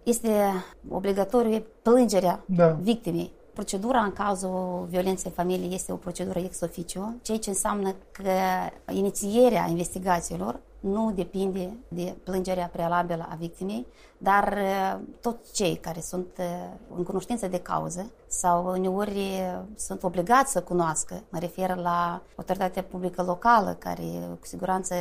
este 0.03 0.29
obligatoriu 0.89 1.65
plângerea 1.81 2.43
da. 2.45 2.67
victimei, 2.67 3.31
Procedura 3.55 3.99
în 3.99 4.11
cazul 4.13 4.85
violenței 4.89 5.33
în 5.35 5.43
familie 5.45 5.73
este 5.73 5.91
o 5.91 5.95
procedură 5.95 6.39
ex 6.39 6.61
officio, 6.61 7.13
ceea 7.21 7.37
ce 7.37 7.49
înseamnă 7.49 7.95
că 8.11 8.31
inițierea 8.91 9.67
investigațiilor 9.69 10.59
nu 10.79 11.11
depinde 11.11 11.77
de 11.87 12.15
plângerea 12.23 12.69
prealabilă 12.71 13.27
a 13.29 13.35
victimei, 13.35 13.85
dar 14.17 14.57
uh, 14.57 14.99
toți 15.21 15.53
cei 15.53 15.75
care 15.75 15.99
sunt 15.99 16.27
uh, 16.39 16.45
în 16.95 17.03
cunoștință 17.03 17.47
de 17.47 17.59
cauză 17.59 18.11
sau 18.27 18.65
uneori 18.65 19.17
uh, 19.17 19.59
sunt 19.75 20.03
obligați 20.03 20.51
să 20.51 20.61
cunoască, 20.61 21.23
mă 21.29 21.39
refer 21.39 21.75
la 21.75 22.21
autoritatea 22.35 22.83
publică 22.83 23.23
locală, 23.23 23.75
care 23.79 24.03
cu 24.39 24.45
siguranță 24.45 24.95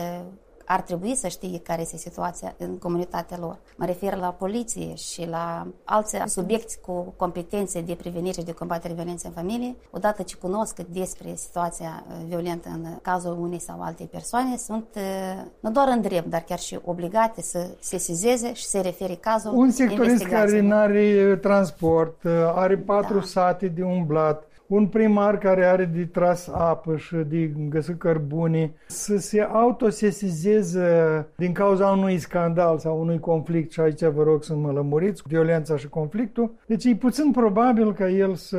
ar 0.65 0.81
trebui 0.81 1.15
să 1.15 1.29
știe 1.29 1.59
care 1.59 1.81
este 1.81 1.97
situația 1.97 2.55
în 2.59 2.79
comunitatea 2.79 3.37
lor. 3.41 3.59
Mă 3.77 3.85
refer 3.85 4.17
la 4.17 4.29
poliție 4.29 4.95
și 4.95 5.27
la 5.29 5.67
alți 5.85 6.17
subiecti 6.27 6.77
cu 6.87 7.15
competențe 7.17 7.81
de 7.81 7.95
prevenire 7.95 8.41
și 8.41 8.47
de 8.47 8.53
combatere 8.53 8.95
violenței 8.95 9.33
în 9.35 9.43
familie, 9.43 9.75
odată 9.91 10.23
ce 10.23 10.37
cunosc 10.37 10.81
despre 10.81 11.35
situația 11.35 12.05
uh, 12.09 12.15
violentă 12.29 12.69
în 12.73 12.87
cazul 13.03 13.37
unei 13.41 13.61
sau 13.61 13.83
altei 13.83 14.07
persoane, 14.07 14.57
sunt 14.57 14.87
uh, 14.97 15.43
nu 15.61 15.71
doar 15.71 15.89
în 15.89 16.01
drept, 16.01 16.27
dar 16.27 16.41
chiar 16.41 16.59
și 16.59 16.79
obligate 16.85 17.43
să 17.43 17.67
se 17.81 17.99
sizeze 17.99 18.53
și 18.53 18.65
să 18.65 18.81
refere 18.81 19.15
cazul 19.15 19.53
Un 19.55 19.71
sectorist 19.71 20.25
care 20.25 20.61
nu 20.61 20.75
are 20.75 21.37
transport, 21.37 22.23
uh, 22.23 22.33
are 22.55 22.77
patru 22.77 23.19
da. 23.19 23.25
sate 23.25 23.67
de 23.67 23.83
umblat, 23.83 24.45
un 24.67 24.87
primar 24.87 25.39
care 25.39 25.65
are 25.65 25.85
de 25.85 26.05
tras 26.05 26.49
apă 26.49 26.97
și 26.97 27.15
de 27.15 27.53
găsit 27.69 27.99
cărbune 27.99 28.73
să 28.87 29.17
se 29.17 29.41
autosesizeze 29.41 31.27
din 31.37 31.53
cauza 31.53 31.91
unui 31.91 32.19
scandal 32.19 32.79
sau 32.79 33.01
unui 33.01 33.19
conflict 33.21 33.73
și 33.73 33.81
aici 33.81 34.05
vă 34.05 34.23
rog 34.23 34.45
să 34.45 34.55
mă 34.55 34.73
lămuriți, 34.73 35.23
violența 35.27 35.77
și 35.77 35.89
conflictul, 35.89 36.55
deci 36.67 36.85
e 36.85 36.95
puțin 36.95 37.31
probabil 37.31 37.93
ca 37.93 38.09
el 38.09 38.35
să 38.35 38.59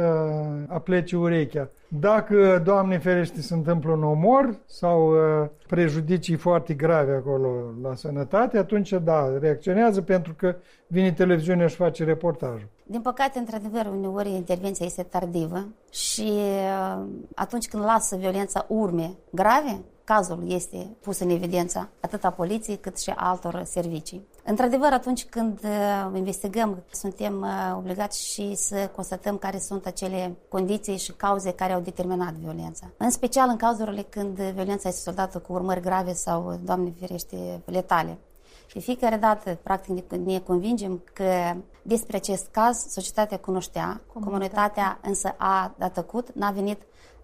aplece 0.68 1.18
urechea. 1.18 1.70
Dacă, 1.88 2.62
Doamne 2.64 2.98
ferește, 2.98 3.42
se 3.42 3.54
întâmplă 3.54 3.92
un 3.92 4.04
omor 4.04 4.60
sau 4.66 5.12
uh, 5.12 5.50
prejudicii 5.68 6.36
foarte 6.36 6.74
grave 6.74 7.14
acolo 7.14 7.50
la 7.82 7.96
sănătate, 7.96 8.58
atunci, 8.58 8.90
da, 8.90 9.38
reacționează 9.40 10.02
pentru 10.02 10.34
că 10.34 10.56
vine 10.88 11.12
televiziunea 11.12 11.68
și 11.68 11.76
face 11.76 12.04
reportajul. 12.04 12.68
Din 12.84 13.02
păcate, 13.02 13.40
într-adevăr, 13.40 13.86
uneori 13.86 14.30
intervenția 14.30 14.86
este 14.86 15.04
tardivă 15.04 15.68
și 15.92 16.32
uh, 16.32 17.04
atunci 17.36 17.68
când 17.68 17.84
lasă 17.84 18.16
violența 18.16 18.66
urme 18.68 19.12
grave, 19.30 19.80
cazul 20.06 20.44
este 20.48 20.88
pus 21.02 21.20
în 21.20 21.30
evidență 21.30 21.90
atât 22.00 22.24
a 22.24 22.30
poliției 22.30 22.78
cât 22.78 23.00
și 23.00 23.10
a 23.10 23.30
altor 23.30 23.64
servicii. 23.64 24.28
Într-adevăr, 24.44 24.92
atunci 24.92 25.26
când 25.26 25.60
uh, 25.64 26.18
investigăm, 26.18 26.84
suntem 26.92 27.42
uh, 27.42 27.76
obligați 27.78 28.34
și 28.34 28.56
să 28.56 28.90
constatăm 28.96 29.38
care 29.38 29.60
sunt 29.60 29.86
acele 29.86 30.36
condiții 30.50 30.98
și 30.98 31.12
cauze 31.12 31.52
care 31.52 31.74
au 31.74 31.80
determinat 31.80 32.34
violența. 32.34 32.86
În 32.98 33.10
special 33.10 33.50
în 33.50 33.58
cazurile 33.58 34.02
când 34.02 34.40
violența 34.40 34.90
este 34.90 35.02
soldată 35.02 35.40
cu 35.40 35.54
urmări 35.54 35.82
grave 35.82 36.14
sau, 36.14 36.60
Doamne 36.64 36.94
ferește, 37.00 37.62
letale. 37.66 38.18
Și 38.76 38.82
fiecare 38.82 39.16
dată, 39.16 39.60
practic, 39.64 40.12
ne 40.12 40.40
convingem 40.40 41.02
că 41.14 41.24
despre 41.82 42.18
acest 42.18 42.48
caz 42.52 42.78
societatea 42.90 43.38
cunoștea, 43.38 44.02
comunitatea 44.14 45.00
însă 45.04 45.36
a, 45.38 45.76
a 45.80 45.90
tăcut, 45.90 46.28
n-a 46.34 46.52
venit 46.52 46.78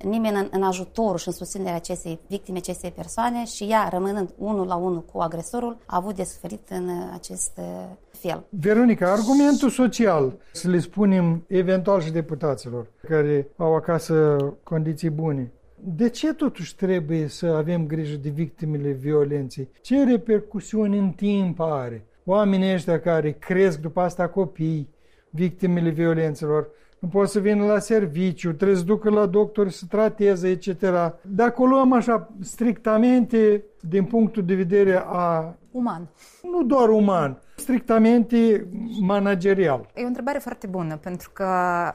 nimeni 0.03 0.37
în, 0.37 0.47
în 0.51 0.63
ajutorul 0.63 1.17
și 1.17 1.27
în 1.27 1.33
susținerea 1.33 1.75
acestei 1.75 2.19
victime, 2.27 2.57
acestei 2.57 2.91
persoane 2.91 3.45
și 3.45 3.63
ea, 3.63 3.87
rămânând 3.91 4.29
unul 4.37 4.67
la 4.67 4.75
unul 4.75 5.03
cu 5.03 5.19
agresorul, 5.19 5.77
a 5.85 5.95
avut 5.95 6.15
de 6.15 6.23
suferit 6.23 6.69
în 6.69 6.89
acest 7.13 7.51
uh, 7.57 7.65
fel. 8.11 8.43
Veronica, 8.49 9.11
argumentul 9.11 9.69
social, 9.69 10.33
să 10.51 10.69
le 10.69 10.79
spunem 10.79 11.43
eventual 11.47 12.01
și 12.01 12.11
deputaților 12.11 12.87
care 13.07 13.47
au 13.57 13.75
acasă 13.75 14.37
condiții 14.63 15.09
bune, 15.09 15.51
de 15.83 16.09
ce 16.09 16.33
totuși 16.33 16.75
trebuie 16.75 17.27
să 17.27 17.45
avem 17.45 17.87
grijă 17.87 18.15
de 18.15 18.29
victimele 18.29 18.91
violenței? 18.91 19.69
Ce 19.81 20.03
repercusiuni 20.03 20.97
în 20.97 21.09
timp 21.09 21.59
are? 21.59 22.05
Oamenii 22.25 22.73
ăștia 22.73 22.99
care 22.99 23.31
cresc 23.31 23.79
după 23.79 24.01
asta 24.01 24.27
copii, 24.27 24.89
victimele 25.29 25.89
violențelor, 25.89 26.69
nu 26.99 27.07
pot 27.07 27.29
să 27.29 27.39
vină 27.39 27.65
la 27.65 27.79
serviciu, 27.79 28.53
trebuie 28.53 28.77
să 28.77 28.83
ducă 28.83 29.09
la 29.09 29.25
doctor 29.25 29.69
să 29.69 29.85
trateze, 29.89 30.47
etc. 30.49 30.81
Dacă 31.21 31.61
o 31.61 31.65
luăm 31.65 31.93
așa 31.93 32.31
strictamente 32.39 33.63
din 33.79 34.03
punctul 34.03 34.45
de 34.45 34.55
vedere 34.55 35.03
a... 35.05 35.55
Uman. 35.71 36.09
Nu 36.43 36.63
doar 36.63 36.89
uman, 36.89 37.41
strictamente 37.61 38.67
managerial? 38.99 39.89
E 39.95 40.03
o 40.03 40.07
întrebare 40.07 40.37
foarte 40.37 40.67
bună, 40.67 40.97
pentru 40.97 41.29
că 41.33 41.47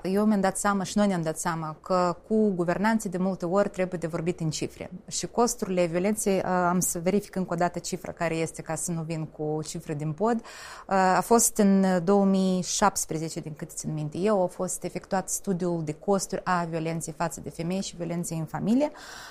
eu 0.03 0.25
mi-am 0.25 0.41
dat 0.41 0.57
seama 0.57 0.83
și 0.83 0.99
noi 0.99 1.07
ne-am 1.07 1.23
dat 1.23 1.39
seama 1.39 1.77
că 1.83 2.17
cu 2.29 2.51
guvernanții 2.51 3.11
de 3.11 3.19
multe 3.19 3.47
ori 3.47 3.69
trebuie 3.69 3.99
de 4.01 4.07
vorbit 4.07 4.41
în 4.41 4.51
cifre. 4.51 4.91
Și 5.09 5.27
costurile 5.27 5.87
violenței, 5.87 6.43
am 6.43 6.81
să 6.81 6.99
verific 7.03 7.37
încă 7.37 7.53
o 7.53 7.57
dată 7.57 7.79
cifra 7.79 8.13
care 8.13 8.35
este, 8.35 8.63
ca 8.63 8.75
să 8.75 8.93
nu 8.93 9.03
vin 9.03 9.25
cu 9.25 9.61
cifre 9.67 9.95
din 9.95 10.13
pod, 10.13 10.43
a 11.17 11.21
fost 11.21 11.57
în 11.57 11.85
2017, 12.05 13.41
din 13.41 13.53
câte 13.57 13.73
țin 13.75 13.93
minte 13.95 14.19
eu, 14.19 14.43
a 14.43 14.47
fost 14.47 14.85
efectuat 14.85 15.29
studiul 15.29 15.83
de 15.85 15.93
costuri 15.93 16.41
a 16.45 16.65
violenței 16.71 17.13
față 17.17 17.41
de 17.41 17.51
femei 17.51 17.81
și 17.83 17.97
violenței 17.97 18.39
în 18.39 18.45
familie. 18.45 18.91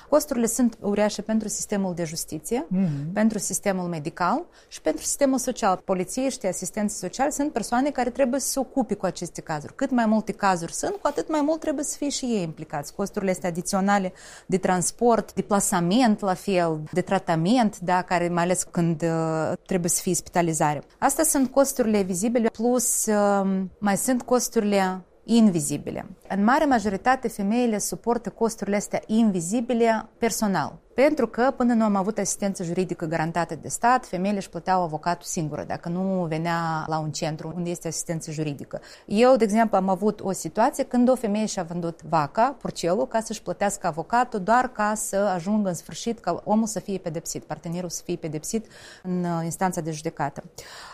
Costurile 0.09 0.45
sunt 0.45 0.77
uriașe 0.79 1.21
pentru 1.21 1.47
sistemul 1.47 1.93
de 1.93 2.03
justiție, 2.03 2.65
mm-hmm. 2.65 3.13
pentru 3.13 3.37
sistemul 3.37 3.87
medical 3.87 4.43
și 4.67 4.81
pentru 4.81 5.03
sistemul 5.03 5.37
social. 5.37 5.81
Poliție 5.85 6.24
polițiști, 6.25 6.47
asistenți 6.47 6.97
sociali 6.97 7.31
sunt 7.31 7.51
persoane 7.51 7.89
care 7.89 8.09
trebuie 8.09 8.39
să 8.39 8.47
se 8.47 8.59
ocupe 8.59 8.93
cu 8.93 9.05
aceste 9.05 9.41
cazuri. 9.41 9.75
Cât 9.75 9.91
mai 9.91 10.05
multe 10.05 10.31
cazuri 10.31 10.73
sunt, 10.73 10.95
cu 10.95 11.07
atât 11.07 11.29
mai 11.29 11.41
mult 11.41 11.59
trebuie 11.59 11.83
să 11.83 11.97
fie 11.97 12.09
și 12.09 12.25
ei 12.25 12.41
implicați. 12.41 12.93
Costurile 12.93 13.31
astea 13.31 13.49
adiționale 13.49 14.13
de 14.45 14.57
transport, 14.57 15.33
de 15.33 15.41
plasament 15.41 16.19
la 16.19 16.33
fel, 16.33 16.79
de 16.91 17.01
tratament, 17.01 17.79
da, 17.79 18.01
care 18.01 18.27
mai 18.27 18.43
ales 18.43 18.63
când 18.71 19.01
uh, 19.01 19.51
trebuie 19.65 19.89
să 19.89 20.01
fie 20.01 20.13
spitalizare. 20.13 20.83
Astea 20.97 21.23
sunt 21.23 21.51
costurile 21.51 22.01
vizibile, 22.01 22.49
plus 22.49 23.05
uh, 23.05 23.63
mai 23.77 23.97
sunt 23.97 24.21
costurile 24.21 25.01
invizibile. 25.23 26.05
În 26.27 26.43
mare 26.43 26.65
majoritate, 26.65 27.27
femeile 27.27 27.77
suportă 27.77 28.29
costurile 28.29 28.75
astea 28.75 29.01
invizibile 29.05 30.09
personal 30.17 30.83
Pentru 30.95 31.27
că 31.27 31.53
până 31.55 31.73
nu 31.73 31.83
am 31.83 31.95
avut 31.95 32.17
asistență 32.17 32.63
juridică 32.63 33.05
garantată 33.05 33.55
de 33.61 33.67
stat, 33.67 34.05
femeile 34.05 34.37
își 34.37 34.49
plăteau 34.49 34.81
avocatul 34.81 35.25
singură, 35.25 35.63
dacă 35.67 35.89
nu 35.89 36.25
venea 36.25 36.83
la 36.87 36.99
un 36.99 37.11
centru 37.11 37.53
unde 37.55 37.69
este 37.69 37.87
asistență 37.87 38.31
juridică. 38.31 38.81
Eu, 39.05 39.35
de 39.35 39.43
exemplu, 39.43 39.77
am 39.77 39.89
avut 39.89 40.21
o 40.21 40.31
situație 40.31 40.83
când 40.83 41.09
o 41.09 41.15
femeie 41.15 41.45
și-a 41.45 41.63
vândut 41.63 41.99
vaca, 42.09 42.55
purcelul, 42.61 43.07
ca 43.07 43.19
să-și 43.19 43.41
plătească 43.41 43.87
avocatul, 43.87 44.39
doar 44.39 44.67
ca 44.67 44.93
să 44.95 45.15
ajungă 45.15 45.67
în 45.67 45.73
sfârșit 45.73 46.19
ca 46.19 46.41
omul 46.43 46.67
să 46.67 46.79
fie 46.79 46.97
pedepsit, 46.97 47.43
partenerul 47.43 47.89
să 47.89 48.01
fie 48.05 48.15
pedepsit 48.15 48.65
în 49.03 49.23
uh, 49.23 49.43
instanța 49.43 49.81
de 49.81 49.91
judecată. 49.91 50.43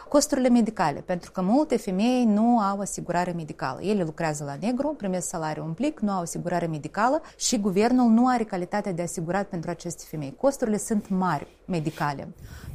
Costurile 0.07 0.49
medicale, 0.49 0.99
pentru 0.99 1.31
că 1.31 1.41
multe 1.41 1.77
femei 1.77 2.25
nu 2.25 2.59
au 2.59 2.79
asigurare 2.79 3.31
medicală. 3.31 3.81
Ele 3.81 4.03
lucrează 4.03 4.43
la 4.43 4.55
negru, 4.61 4.87
primesc 4.87 5.27
salariu 5.27 5.63
un 5.63 5.73
plic, 5.73 5.99
nu 5.99 6.11
au 6.11 6.21
asigurare 6.21 6.65
medicală 6.65 7.21
și 7.35 7.59
guvernul 7.59 8.09
nu 8.09 8.27
are 8.27 8.43
calitatea 8.43 8.91
de 8.91 9.01
asigurat 9.01 9.47
pentru 9.47 9.69
aceste 9.91 10.15
femei. 10.15 10.35
Costurile 10.37 10.77
sunt 10.77 11.09
mari 11.09 11.47
medicale, 11.65 12.27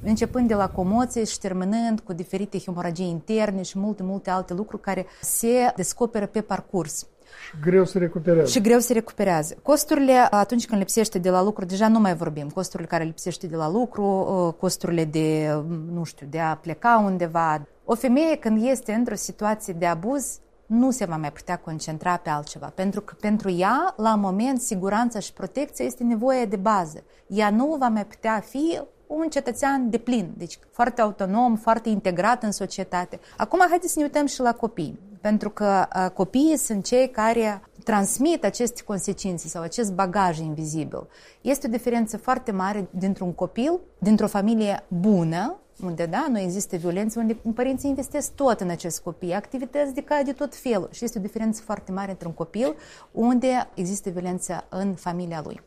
începând 0.03 0.49
de 0.49 0.55
la 0.55 0.69
comoție 0.69 1.25
și 1.25 1.39
terminând 1.39 2.01
cu 2.01 2.13
diferite 2.13 2.59
hemoragii 2.59 3.09
interne 3.09 3.63
și 3.63 3.79
multe, 3.79 4.03
multe 4.03 4.31
alte 4.31 4.55
lucruri 4.55 4.83
care 4.83 5.07
se 5.21 5.73
descoperă 5.77 6.27
pe 6.27 6.41
parcurs. 6.41 7.07
Și 7.47 7.61
greu 7.63 7.85
se 7.85 7.99
recuperează. 7.99 8.51
Și 8.51 8.61
greu 8.61 8.79
se 8.79 8.93
recuperează. 8.93 9.57
Costurile, 9.63 10.13
atunci 10.31 10.67
când 10.67 10.81
lipsește 10.81 11.19
de 11.19 11.31
la 11.31 11.43
lucru, 11.43 11.65
deja 11.65 11.89
nu 11.89 11.99
mai 11.99 12.15
vorbim. 12.15 12.49
Costurile 12.49 12.89
care 12.89 13.05
lipsește 13.05 13.47
de 13.47 13.57
la 13.57 13.71
lucru, 13.71 14.05
uh, 14.05 14.55
costurile 14.61 15.05
de, 15.05 15.61
nu 15.93 16.05
știu, 16.05 16.27
de 16.31 16.39
a 16.39 16.57
pleca 16.57 17.03
undeva. 17.05 17.67
O 17.85 17.95
femeie 17.95 18.37
când 18.37 18.67
este 18.67 18.93
într-o 18.93 19.15
situație 19.15 19.73
de 19.73 19.87
abuz, 19.87 20.39
nu 20.67 20.91
se 20.91 21.05
va 21.05 21.17
mai 21.17 21.33
putea 21.33 21.57
concentra 21.57 22.17
pe 22.17 22.31
altceva. 22.31 22.73
Pentru 22.75 23.01
că 23.01 23.15
pentru 23.21 23.51
ea, 23.51 23.95
la 23.97 24.15
moment, 24.15 24.61
siguranța 24.61 25.19
și 25.19 25.33
protecția 25.33 25.85
este 25.85 26.03
nevoie 26.03 26.45
de 26.45 26.57
bază. 26.57 27.03
Ea 27.27 27.51
nu 27.51 27.77
va 27.79 27.89
mai 27.89 28.07
putea 28.07 28.41
fi 28.41 28.81
un 29.07 29.29
cetățean 29.29 29.91
de 29.91 29.99
plin, 29.99 30.33
deci 30.37 30.59
foarte 30.71 31.01
autonom, 31.01 31.57
foarte 31.57 31.89
integrat 31.89 32.43
în 32.43 32.53
societate. 32.53 33.21
Acum, 33.37 33.59
haideți 33.69 33.93
să 33.93 33.99
ne 33.99 34.05
uităm 34.05 34.27
și 34.27 34.41
la 34.41 34.53
copii, 34.53 34.99
pentru 35.21 35.51
că 35.51 35.87
uh, 35.97 36.11
copiii 36.11 36.57
sunt 36.57 36.85
cei 36.85 37.11
care 37.11 37.63
transmit 37.85 38.45
aceste 38.45 38.83
consecințe 38.83 39.49
sau 39.49 39.63
acest 39.63 39.93
bagaj 39.93 40.39
invizibil. 40.39 41.07
Este 41.41 41.67
o 41.67 41.71
diferență 41.71 42.17
foarte 42.17 42.53
mare 42.53 42.89
dintr-un 42.91 43.33
copil, 43.33 43.81
dintr-o 43.99 44.27
familie 44.27 44.85
bună, 44.89 45.57
unde 45.83 46.07
da, 46.07 46.27
nu 46.29 46.39
există 46.39 46.77
violență, 46.77 47.19
unde 47.19 47.37
părinții 47.55 47.89
investesc 47.89 48.35
tot 48.35 48.61
în 48.61 48.69
acest 48.69 49.01
copii, 49.01 49.33
activități 49.33 49.95
de, 49.95 50.05
de 50.25 50.33
tot 50.33 50.55
felul. 50.55 50.89
Și 50.93 51.05
este 51.05 51.19
o 51.19 51.23
diferență 51.23 51.63
foarte 51.63 51.93
mare 51.93 52.11
între 52.11 52.27
un 52.27 52.35
copil 52.35 52.75
unde 53.13 53.69
există 53.75 54.11
violență 54.11 54.65
în 54.69 54.95
familia 54.95 55.43
lui 55.45 55.61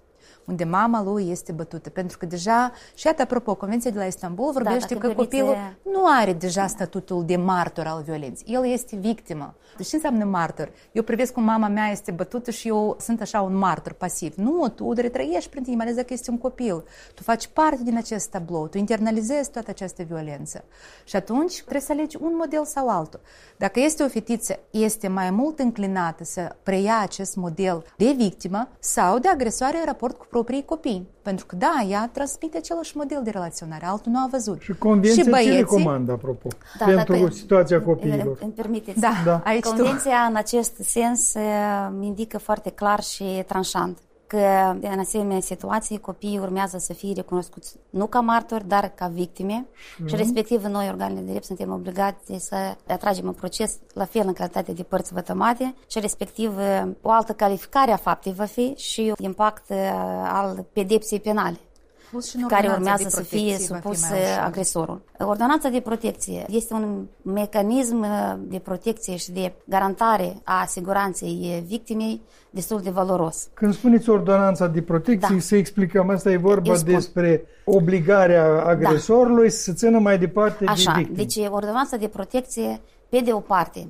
unde 0.50 0.64
mama 0.64 1.04
lui 1.04 1.30
este 1.30 1.52
bătută. 1.52 1.90
Pentru 1.90 2.18
că 2.18 2.26
deja, 2.26 2.72
și 2.96 3.06
iată, 3.06 3.22
apropo, 3.22 3.56
Convenția 3.56 3.92
de 3.92 3.98
la 3.98 4.06
Istanbul 4.06 4.52
vorbește 4.52 4.94
da, 4.94 5.00
că 5.00 5.14
copilul 5.14 5.56
nu 5.84 6.06
are 6.20 6.34
deja 6.34 6.68
statutul 6.68 7.26
de 7.26 7.36
martor 7.36 7.86
al 7.86 8.02
violenței. 8.02 8.54
El 8.54 8.66
este 8.66 8.96
victimă. 8.96 9.56
Deci 9.78 9.88
ce 9.88 9.96
înseamnă 9.96 10.26
martor? 10.26 10.72
Eu 10.92 11.04
privesc 11.04 11.34
cum 11.34 11.44
mama 11.44 11.68
mea 11.68 11.88
este 11.88 12.12
bătută 12.12 12.52
și 12.52 12.68
eu 12.68 12.98
sunt 13.00 13.22
așa 13.22 13.42
un 13.42 13.56
martor 13.56 13.94
pasiv. 13.94 14.36
Nu, 14.36 14.68
tu 14.76 14.94
retrăiești 14.94 15.50
prin 15.50 15.64
tine, 15.64 15.76
mai 15.76 15.86
ales 15.86 15.98
dacă 15.98 16.14
este 16.14 16.32
un 16.32 16.38
copil. 16.38 16.84
Tu 17.14 17.24
faci 17.24 17.48
parte 17.48 17.84
din 17.84 17.98
acest 17.98 18.30
tablou, 18.30 18.68
tu 18.68 18.78
internalizezi 18.78 19.52
toată 19.52 19.70
această 19.70 20.04
violență. 20.04 20.64
Și 21.04 21.16
atunci 21.16 21.56
trebuie 21.60 21.82
să 21.82 21.92
alegi 21.92 22.18
un 22.22 22.36
model 22.38 22.66
sau 22.66 22.90
altul. 22.90 23.20
Dacă 23.58 23.80
este 23.80 24.04
o 24.04 24.08
fetiță, 24.08 24.60
este 24.70 25.08
mai 25.08 25.32
mult 25.32 25.60
înclinată 25.60 26.24
să 26.24 26.56
preia 26.64 27.00
acest 27.02 27.36
model 27.36 27.84
de 27.98 28.14
victimă 28.18 28.70
sau 28.80 29.20
de 29.20 29.28
agresoare 29.28 29.78
în 29.78 29.86
raport 29.86 30.18
cu 30.18 30.26
proprii 30.40 30.66
copii. 30.66 31.08
Pentru 31.22 31.46
că, 31.46 31.56
da, 31.56 31.86
ea 31.90 32.10
transmite 32.14 32.58
același 32.58 32.98
model 32.98 33.22
de 33.24 33.30
relaționare, 33.30 33.86
altul 33.86 34.12
nu 34.12 34.18
a 34.18 34.28
văzut. 34.32 34.62
Și 34.62 34.74
convenția 34.74 35.24
și 35.24 35.30
băieții... 35.30 35.52
ce 35.52 35.58
recomandă, 35.58 36.12
apropo, 36.12 36.48
da, 36.80 36.86
pentru 36.86 37.18
da, 37.18 37.30
situația 37.30 37.82
copiilor? 37.82 38.38
Îmi 38.42 38.52
permiteți. 38.52 39.00
Da, 39.00 39.12
da. 39.26 39.42
Aici 39.46 39.64
Convenția, 39.64 40.22
tu. 40.24 40.30
în 40.30 40.36
acest 40.36 40.76
sens, 40.76 41.34
eh, 41.34 41.42
indică 42.02 42.38
foarte 42.38 42.70
clar 42.70 43.04
și 43.04 43.44
tranșant 43.48 43.98
că 44.30 44.76
în 44.82 45.00
asemenea 45.00 45.40
situații 45.40 46.00
copiii 46.00 46.40
urmează 46.40 46.78
să 46.78 46.94
fie 46.94 47.14
recunoscuți 47.16 47.76
nu 47.90 48.08
ca 48.08 48.20
martori, 48.20 48.68
dar 48.68 48.92
ca 48.96 49.08
victime 49.08 49.66
mm-hmm. 49.66 50.06
și 50.06 50.16
respectiv 50.16 50.64
noi, 50.64 50.88
organele 50.90 51.20
de 51.20 51.30
drept, 51.30 51.46
suntem 51.46 51.72
obligați 51.72 52.34
să 52.38 52.56
atragem 52.88 53.28
în 53.28 53.34
proces 53.34 53.78
la 53.94 54.06
fel 54.06 54.24
în 54.28 54.34
calitate 54.34 54.72
de 54.72 54.84
părți 54.84 55.14
vătămate 55.14 55.76
și 55.88 56.00
respectiv 56.00 56.54
o 57.02 57.12
altă 57.12 57.34
calificare 57.34 57.92
a 57.92 57.96
faptei 57.96 58.34
va 58.34 58.46
fi 58.46 58.74
și 58.78 59.14
impact 59.18 59.72
al 60.24 60.66
pedepsei 60.74 61.20
penale 61.20 61.58
care 62.48 62.68
urmează 62.68 63.10
să 63.10 63.22
fie 63.22 63.58
supus 63.58 64.04
agresorul. 64.44 65.02
Ordonanța 65.20 65.70
de 65.70 65.80
protecție 65.80 66.46
este 66.50 66.74
un 66.74 67.06
mecanism 67.22 68.06
de 68.48 68.60
protecție 68.60 69.16
și 69.16 69.32
de 69.32 69.54
garantare 69.66 70.42
a 70.44 70.66
siguranței 70.68 71.64
victimei 71.68 72.22
destul 72.50 72.82
de 72.82 72.90
valoros. 72.90 73.50
Când 73.54 73.74
spuneți 73.74 74.10
ordonanța 74.10 74.68
de 74.68 74.82
protecție, 74.82 75.36
da. 75.36 75.42
să 75.42 75.56
explicăm, 75.56 76.10
asta 76.10 76.32
e 76.32 76.38
vorba 76.38 76.78
despre 76.78 77.46
obligarea 77.66 78.64
agresorului 78.66 79.48
da. 79.48 79.54
să 79.54 79.74
țină 79.74 80.00
mai 80.00 80.18
departe 80.18 80.66
Așa, 80.66 80.92
de 80.92 80.98
victime. 80.98 81.24
deci 81.24 81.48
ordonanța 81.50 81.98
de 81.98 82.08
protecție, 82.08 82.82
pe 83.10 83.20
de 83.20 83.34
o 83.34 83.40
parte, 83.40 83.88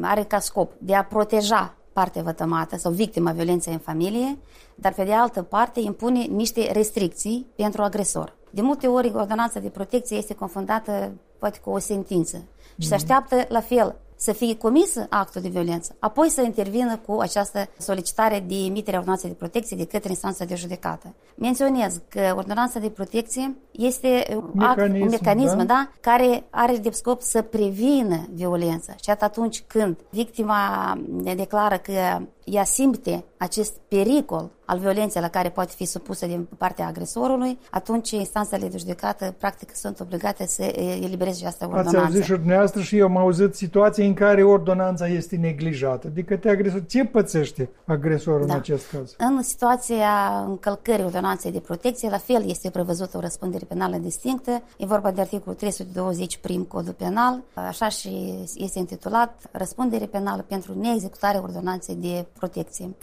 are 0.00 0.22
ca 0.22 0.38
scop 0.38 0.72
de 0.78 0.94
a 0.94 1.04
proteja 1.04 1.74
partea 1.94 2.22
vătămată 2.22 2.76
sau 2.76 2.92
victima 2.92 3.32
violenței 3.32 3.72
în 3.72 3.78
familie, 3.78 4.38
dar 4.74 4.92
pe 4.92 5.04
de 5.04 5.12
altă 5.12 5.42
parte 5.42 5.80
impune 5.80 6.22
niște 6.22 6.72
restricții 6.72 7.46
pentru 7.56 7.82
agresor. 7.82 8.36
De 8.50 8.60
multe 8.60 8.86
ori, 8.86 9.12
ordonanța 9.14 9.60
de 9.60 9.68
protecție 9.68 10.16
este 10.16 10.34
confundată 10.34 11.12
poate 11.38 11.58
cu 11.58 11.70
o 11.70 11.78
sentință 11.78 12.36
și 12.78 12.88
se 12.88 12.94
mhm. 12.94 13.02
așteaptă 13.02 13.44
la 13.48 13.60
fel 13.60 13.96
să 14.24 14.32
fie 14.32 14.56
comis 14.56 14.96
actul 15.08 15.40
de 15.40 15.48
violență, 15.48 15.94
apoi 15.98 16.28
să 16.28 16.42
intervină 16.42 17.00
cu 17.06 17.18
această 17.20 17.68
solicitare 17.78 18.44
de 18.46 18.54
emitere 18.54 18.96
a 18.96 18.98
ordonanței 18.98 19.30
de 19.30 19.36
protecție 19.36 19.76
de 19.76 19.84
către 19.86 20.08
instanța 20.08 20.44
de 20.44 20.54
judecată. 20.54 21.14
Menționez 21.34 22.00
că 22.08 22.34
ordonanța 22.36 22.78
de 22.78 22.88
protecție 22.88 23.56
este 23.70 24.42
mecanism, 24.54 25.02
un 25.02 25.08
mecanism 25.08 25.56
da? 25.56 25.64
Da, 25.64 25.90
care 26.00 26.44
are 26.50 26.76
de 26.76 26.90
scop 26.90 27.20
să 27.20 27.42
prevină 27.42 28.28
violența. 28.32 28.94
Și 29.02 29.10
atunci 29.10 29.62
când 29.66 29.96
victima 30.10 30.94
declară 31.36 31.76
că 31.76 32.20
ea 32.44 32.64
simte 32.64 33.24
acest 33.36 33.76
pericol 33.88 34.50
al 34.66 34.78
violenței 34.78 35.20
la 35.20 35.28
care 35.28 35.48
poate 35.48 35.72
fi 35.76 35.84
supusă 35.84 36.26
din 36.26 36.48
partea 36.58 36.86
agresorului, 36.86 37.58
atunci 37.70 38.10
instanțele 38.10 38.68
de 38.68 38.78
judecată 38.78 39.34
practic 39.38 39.76
sunt 39.76 40.00
obligate 40.00 40.46
să 40.46 40.62
elibereze 41.02 41.38
această 41.40 41.64
ordonanță. 41.64 41.96
Ați 41.96 42.06
auzit 42.06 42.22
și 42.22 42.30
dumneavoastră 42.30 42.80
și 42.80 42.98
eu 42.98 43.06
am 43.06 43.16
auzit 43.16 43.54
situații 43.54 44.06
în 44.06 44.14
care 44.14 44.42
ordonanța 44.42 45.06
este 45.06 45.36
neglijată 45.36 46.08
de 46.08 46.22
către 46.22 46.50
agresor. 46.50 46.84
Ce 46.86 47.04
pățește 47.04 47.70
agresorul 47.84 48.46
da. 48.46 48.52
în 48.52 48.58
acest 48.58 48.90
caz? 48.90 49.14
În 49.18 49.42
situația 49.42 50.44
încălcării 50.46 51.04
ordonanței 51.04 51.52
de 51.52 51.60
protecție, 51.60 52.08
la 52.08 52.18
fel 52.18 52.48
este 52.48 52.70
prevăzută 52.70 53.16
o 53.16 53.20
răspundere 53.20 53.64
penală 53.68 53.96
distinctă. 53.96 54.62
E 54.78 54.86
vorba 54.86 55.10
de 55.10 55.20
articolul 55.20 55.54
320 55.54 56.36
prim 56.36 56.62
codul 56.62 56.92
penal, 56.92 57.42
așa 57.54 57.88
și 57.88 58.34
este 58.54 58.78
intitulat 58.78 59.42
Răspundere 59.50 60.06
penală 60.06 60.44
pentru 60.48 60.78
neexecutarea 60.80 61.42
ordonanței 61.42 61.94
de 61.94 62.26
protecție. 62.36 62.94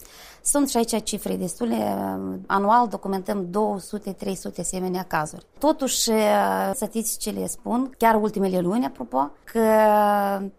Sunt 0.44 0.70
și 0.70 0.78
aici 0.78 1.04
cifre 1.04 1.36
destule. 1.36 1.98
Anual 2.46 2.88
documentăm 2.88 3.48
200-300 4.52 4.60
asemenea 4.60 5.06
cazuri. 5.08 5.46
Totuși, 5.58 6.10
statisticile 6.74 7.48
spun, 7.48 7.94
chiar 7.98 8.16
ultimele 8.16 8.60
luni, 8.60 8.86
apropo, 8.86 9.32
că 9.44 9.62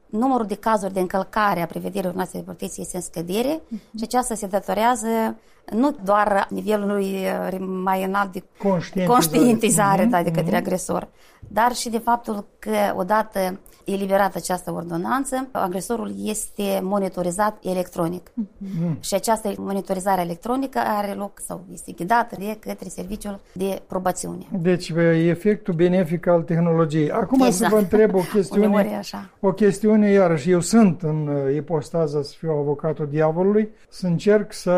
numărul 0.06 0.46
de 0.46 0.54
cazuri 0.54 0.92
de 0.92 1.00
încălcare 1.00 1.62
a 1.62 1.66
prevederilor 1.66 2.14
noastre 2.14 2.38
de 2.38 2.44
protecție 2.44 2.82
este 2.82 2.96
în 2.96 3.02
scădere 3.02 3.60
uh-huh. 3.60 3.98
și 3.98 4.02
aceasta 4.02 4.34
se 4.34 4.46
datorează 4.46 5.36
nu 5.70 5.96
doar 6.04 6.46
nivelului 6.50 7.26
mai 7.58 8.04
înalt 8.04 8.32
de 8.32 8.42
conștientizare, 8.58 9.06
conștientizare 9.06 10.06
uh-huh. 10.06 10.10
da, 10.10 10.22
de 10.22 10.30
către 10.30 10.56
uh-huh. 10.56 10.60
agresor, 10.60 11.08
dar 11.48 11.74
și 11.74 11.88
de 11.88 11.98
faptul 11.98 12.46
că 12.58 12.94
odată 12.96 13.60
eliberată 13.84 14.38
această 14.38 14.72
ordonanță, 14.72 15.48
agresorul 15.50 16.14
este 16.22 16.80
monitorizat 16.82 17.58
electronic. 17.62 18.30
Mm. 18.34 18.96
Și 19.00 19.14
această 19.14 19.52
monitorizare 19.72 20.20
electronică 20.20 20.78
are 20.84 21.12
loc 21.12 21.40
sau 21.46 21.64
este 21.72 21.92
ghidată 21.92 22.36
de 22.38 22.56
către 22.60 22.88
serviciul 22.88 23.40
de 23.52 23.82
probațiune. 23.86 24.46
Deci 24.60 24.92
efectul 25.28 25.74
benefic 25.74 26.26
al 26.26 26.42
tehnologiei. 26.42 27.10
Acum 27.10 27.40
exact. 27.40 27.70
să 27.70 27.74
vă 27.74 27.80
întreb 27.80 28.14
o 28.14 28.20
chestiune, 28.34 29.00
o 29.40 29.52
chestiune 29.52 30.10
iarăși. 30.10 30.50
Eu 30.50 30.60
sunt 30.60 31.02
în 31.02 31.30
ipostaza 31.54 32.22
să 32.22 32.34
fiu 32.38 32.50
avocatul 32.50 33.08
diavolului, 33.10 33.68
să 33.88 34.06
încerc 34.06 34.52
să 34.52 34.72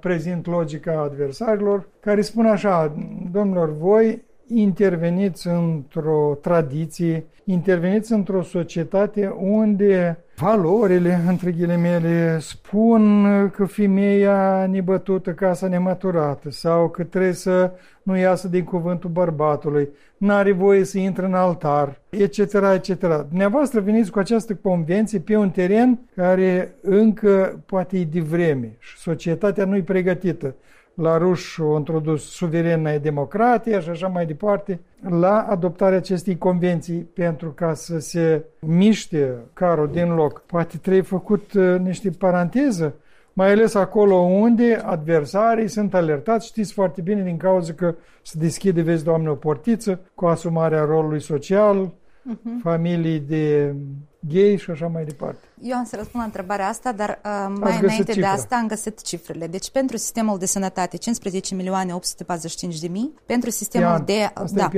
prezint 0.00 0.46
logica 0.46 1.00
adversarilor 1.00 1.88
care 2.00 2.20
spun 2.20 2.46
așa, 2.46 2.92
domnilor, 3.32 3.72
voi 3.72 4.24
interveniți 4.48 5.48
într-o 5.48 6.38
tradiție, 6.42 7.24
interveniți 7.44 8.12
într-o 8.12 8.42
societate 8.42 9.34
unde 9.40 10.18
valorile, 10.36 11.20
între 11.28 11.50
ghilimele, 11.50 12.38
spun 12.40 13.24
că 13.54 13.64
femeia 13.64 14.66
nebătută, 14.66 15.32
casa 15.32 15.68
nemăturată 15.68 16.50
sau 16.50 16.88
că 16.88 17.04
trebuie 17.04 17.32
să 17.32 17.70
nu 18.02 18.16
iasă 18.16 18.48
din 18.48 18.64
cuvântul 18.64 19.10
bărbatului, 19.10 19.88
n-are 20.16 20.52
voie 20.52 20.84
să 20.84 20.98
intre 20.98 21.26
în 21.26 21.34
altar, 21.34 22.00
etc., 22.08 22.38
etc. 22.74 23.26
Dumneavoastră 23.28 23.80
veniți 23.80 24.10
cu 24.10 24.18
această 24.18 24.54
convenție 24.54 25.18
pe 25.18 25.36
un 25.36 25.50
teren 25.50 25.98
care 26.16 26.74
încă 26.82 27.60
poate 27.66 27.98
e 27.98 28.04
de 28.04 28.20
vreme 28.20 28.76
și 28.78 28.98
societatea 28.98 29.64
nu 29.64 29.76
e 29.76 29.82
pregătită 29.82 30.54
la 30.96 31.16
ruși 31.16 31.60
au 31.60 31.76
introdus 31.76 32.30
suverenă 32.30 32.98
democratie 32.98 33.80
și 33.80 33.88
așa 33.88 34.08
mai 34.08 34.26
departe, 34.26 34.80
la 35.08 35.46
adoptarea 35.48 35.98
acestei 35.98 36.38
convenții 36.38 37.08
pentru 37.14 37.50
ca 37.50 37.74
să 37.74 37.98
se 37.98 38.44
miște 38.58 39.34
carul 39.52 39.90
din 39.92 40.14
loc. 40.14 40.42
Poate 40.46 40.76
trebuie 40.76 41.02
făcut 41.02 41.52
uh, 41.52 41.78
niște 41.78 42.10
paranteză, 42.10 42.94
mai 43.32 43.50
ales 43.50 43.74
acolo 43.74 44.14
unde 44.14 44.82
adversarii 44.84 45.68
sunt 45.68 45.94
alertați, 45.94 46.46
știți 46.46 46.72
foarte 46.72 47.00
bine 47.00 47.22
din 47.22 47.36
cauza 47.36 47.72
că 47.72 47.94
se 48.22 48.38
deschide, 48.38 48.82
vezi, 48.82 49.04
Doamne, 49.04 49.28
o 49.28 49.34
portiță 49.34 50.00
cu 50.14 50.26
asumarea 50.26 50.84
rolului 50.84 51.20
social, 51.20 51.86
uh-huh. 51.86 52.62
familii 52.62 53.20
de 53.20 53.74
gay 54.20 54.56
și 54.56 54.70
așa 54.70 54.86
mai 54.86 55.04
departe. 55.04 55.45
Eu 55.62 55.76
am 55.76 55.84
să 55.84 55.96
răspund 55.96 56.18
la 56.18 56.24
întrebarea 56.24 56.68
asta, 56.68 56.92
dar 56.92 57.20
uh, 57.24 57.54
mai 57.60 57.78
înainte 57.82 58.12
cifra. 58.12 58.28
de 58.28 58.36
asta 58.40 58.56
am 58.56 58.66
găsit 58.66 59.02
cifrele. 59.02 59.46
Deci 59.46 59.70
pentru 59.70 59.96
sistemul 59.96 60.38
de 60.38 60.46
sănătate 60.46 60.96
15 60.96 61.54
milioane 61.54 61.94
845 61.94 62.78
de 62.78 62.88
mii, 62.88 63.14
pentru 63.26 63.50
sistemul 63.50 64.02
de 64.04 64.32
da, 64.52 64.70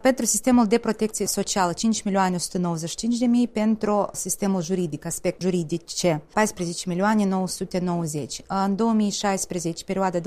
pentru 0.00 0.24
sistemul 0.24 0.66
de 0.66 0.78
protecție 0.78 1.26
socială 1.26 1.72
5 1.72 2.02
milioane 2.02 2.34
195 2.34 3.18
de 3.18 3.26
mii, 3.26 3.48
pentru 3.48 4.08
sistemul 4.12 4.62
juridic, 4.62 5.04
aspect 5.04 5.40
juridice 5.40 6.22
14 6.32 6.88
milioane 6.88 7.24
990. 7.24 8.42
În 8.46 8.76
2016, 8.76 9.84
perioada 9.84 10.18
2012-2016, 10.18 10.22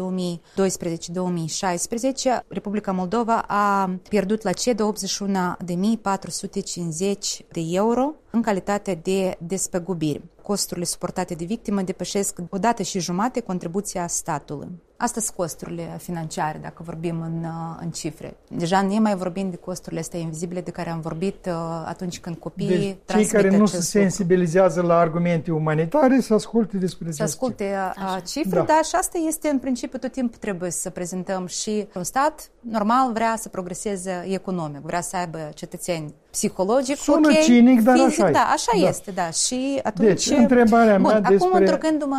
Republica 2.47 2.91
Moldova 2.91 3.37
a 3.47 3.95
pierdut 4.09 4.41
la 4.41 4.51
CEDO 4.51 4.85
81 4.87 5.55
de 5.65 5.73
mii 5.73 5.97
450 5.97 7.45
de 7.51 7.61
euro 7.71 8.13
în 8.31 8.41
calitate 8.41 8.99
de 9.03 9.37
despăgubiri. 9.81 10.21
Costurile 10.41 10.85
suportate 10.85 11.33
de 11.33 11.45
victimă 11.45 11.81
depășesc 11.81 12.39
o 12.49 12.57
dată 12.57 12.83
și 12.83 12.99
jumate 12.99 13.39
contribuția 13.39 14.07
statului. 14.07 14.67
Asta 15.01 15.19
sunt 15.19 15.35
costurile 15.35 15.97
financiare, 16.01 16.59
dacă 16.61 16.83
vorbim 16.85 17.21
în, 17.21 17.43
uh, 17.43 17.79
în 17.81 17.89
cifre. 17.89 18.37
Deja 18.47 18.81
nu 18.81 18.95
mai 18.95 19.15
vorbim 19.15 19.49
de 19.49 19.55
costurile 19.55 19.99
astea 19.99 20.19
invizibile 20.19 20.61
de 20.61 20.71
care 20.71 20.89
am 20.89 20.99
vorbit 20.99 21.45
uh, 21.45 21.53
atunci 21.85 22.19
când 22.19 22.35
copiii 22.35 22.99
deci, 23.05 23.15
cei 23.15 23.25
care 23.25 23.57
nu 23.57 23.65
se 23.65 23.81
sensibilizează 23.81 24.81
la 24.81 24.97
argumente 24.97 25.51
umanitare 25.51 26.19
să 26.19 26.33
asculte 26.33 26.77
despre 26.77 27.11
Să 27.11 27.23
asculte 27.23 27.63
uh, 27.63 28.03
Așa. 28.03 28.19
cifre, 28.19 28.59
da. 28.59 28.65
dar 28.65 28.83
și 28.83 28.95
asta 28.95 29.17
este 29.27 29.47
în 29.47 29.59
principiu 29.59 29.99
tot 29.99 30.11
timpul 30.11 30.37
trebuie 30.39 30.71
să 30.71 30.89
prezentăm 30.89 31.45
și 31.45 31.87
un 31.95 32.03
stat 32.03 32.49
normal 32.59 33.11
vrea 33.13 33.35
să 33.37 33.49
progreseze 33.49 34.25
economic, 34.27 34.81
vrea 34.81 35.01
să 35.01 35.15
aibă 35.17 35.49
cetățeni 35.53 36.13
psihologic, 36.31 36.97
Sună 36.97 37.27
okay, 37.27 37.41
cinic, 37.43 37.81
dar 37.81 37.97
fizic, 37.97 38.23
așa 38.23 38.31
da, 38.31 38.39
așa 38.39 38.71
da. 38.81 38.87
este, 38.87 39.11
da. 39.11 39.29
Și 39.29 39.79
atunci... 39.83 40.07
Deci, 40.07 40.37
întrebarea 40.37 40.99
mea 40.99 41.19
Bun, 41.19 41.37
despre 41.37 41.65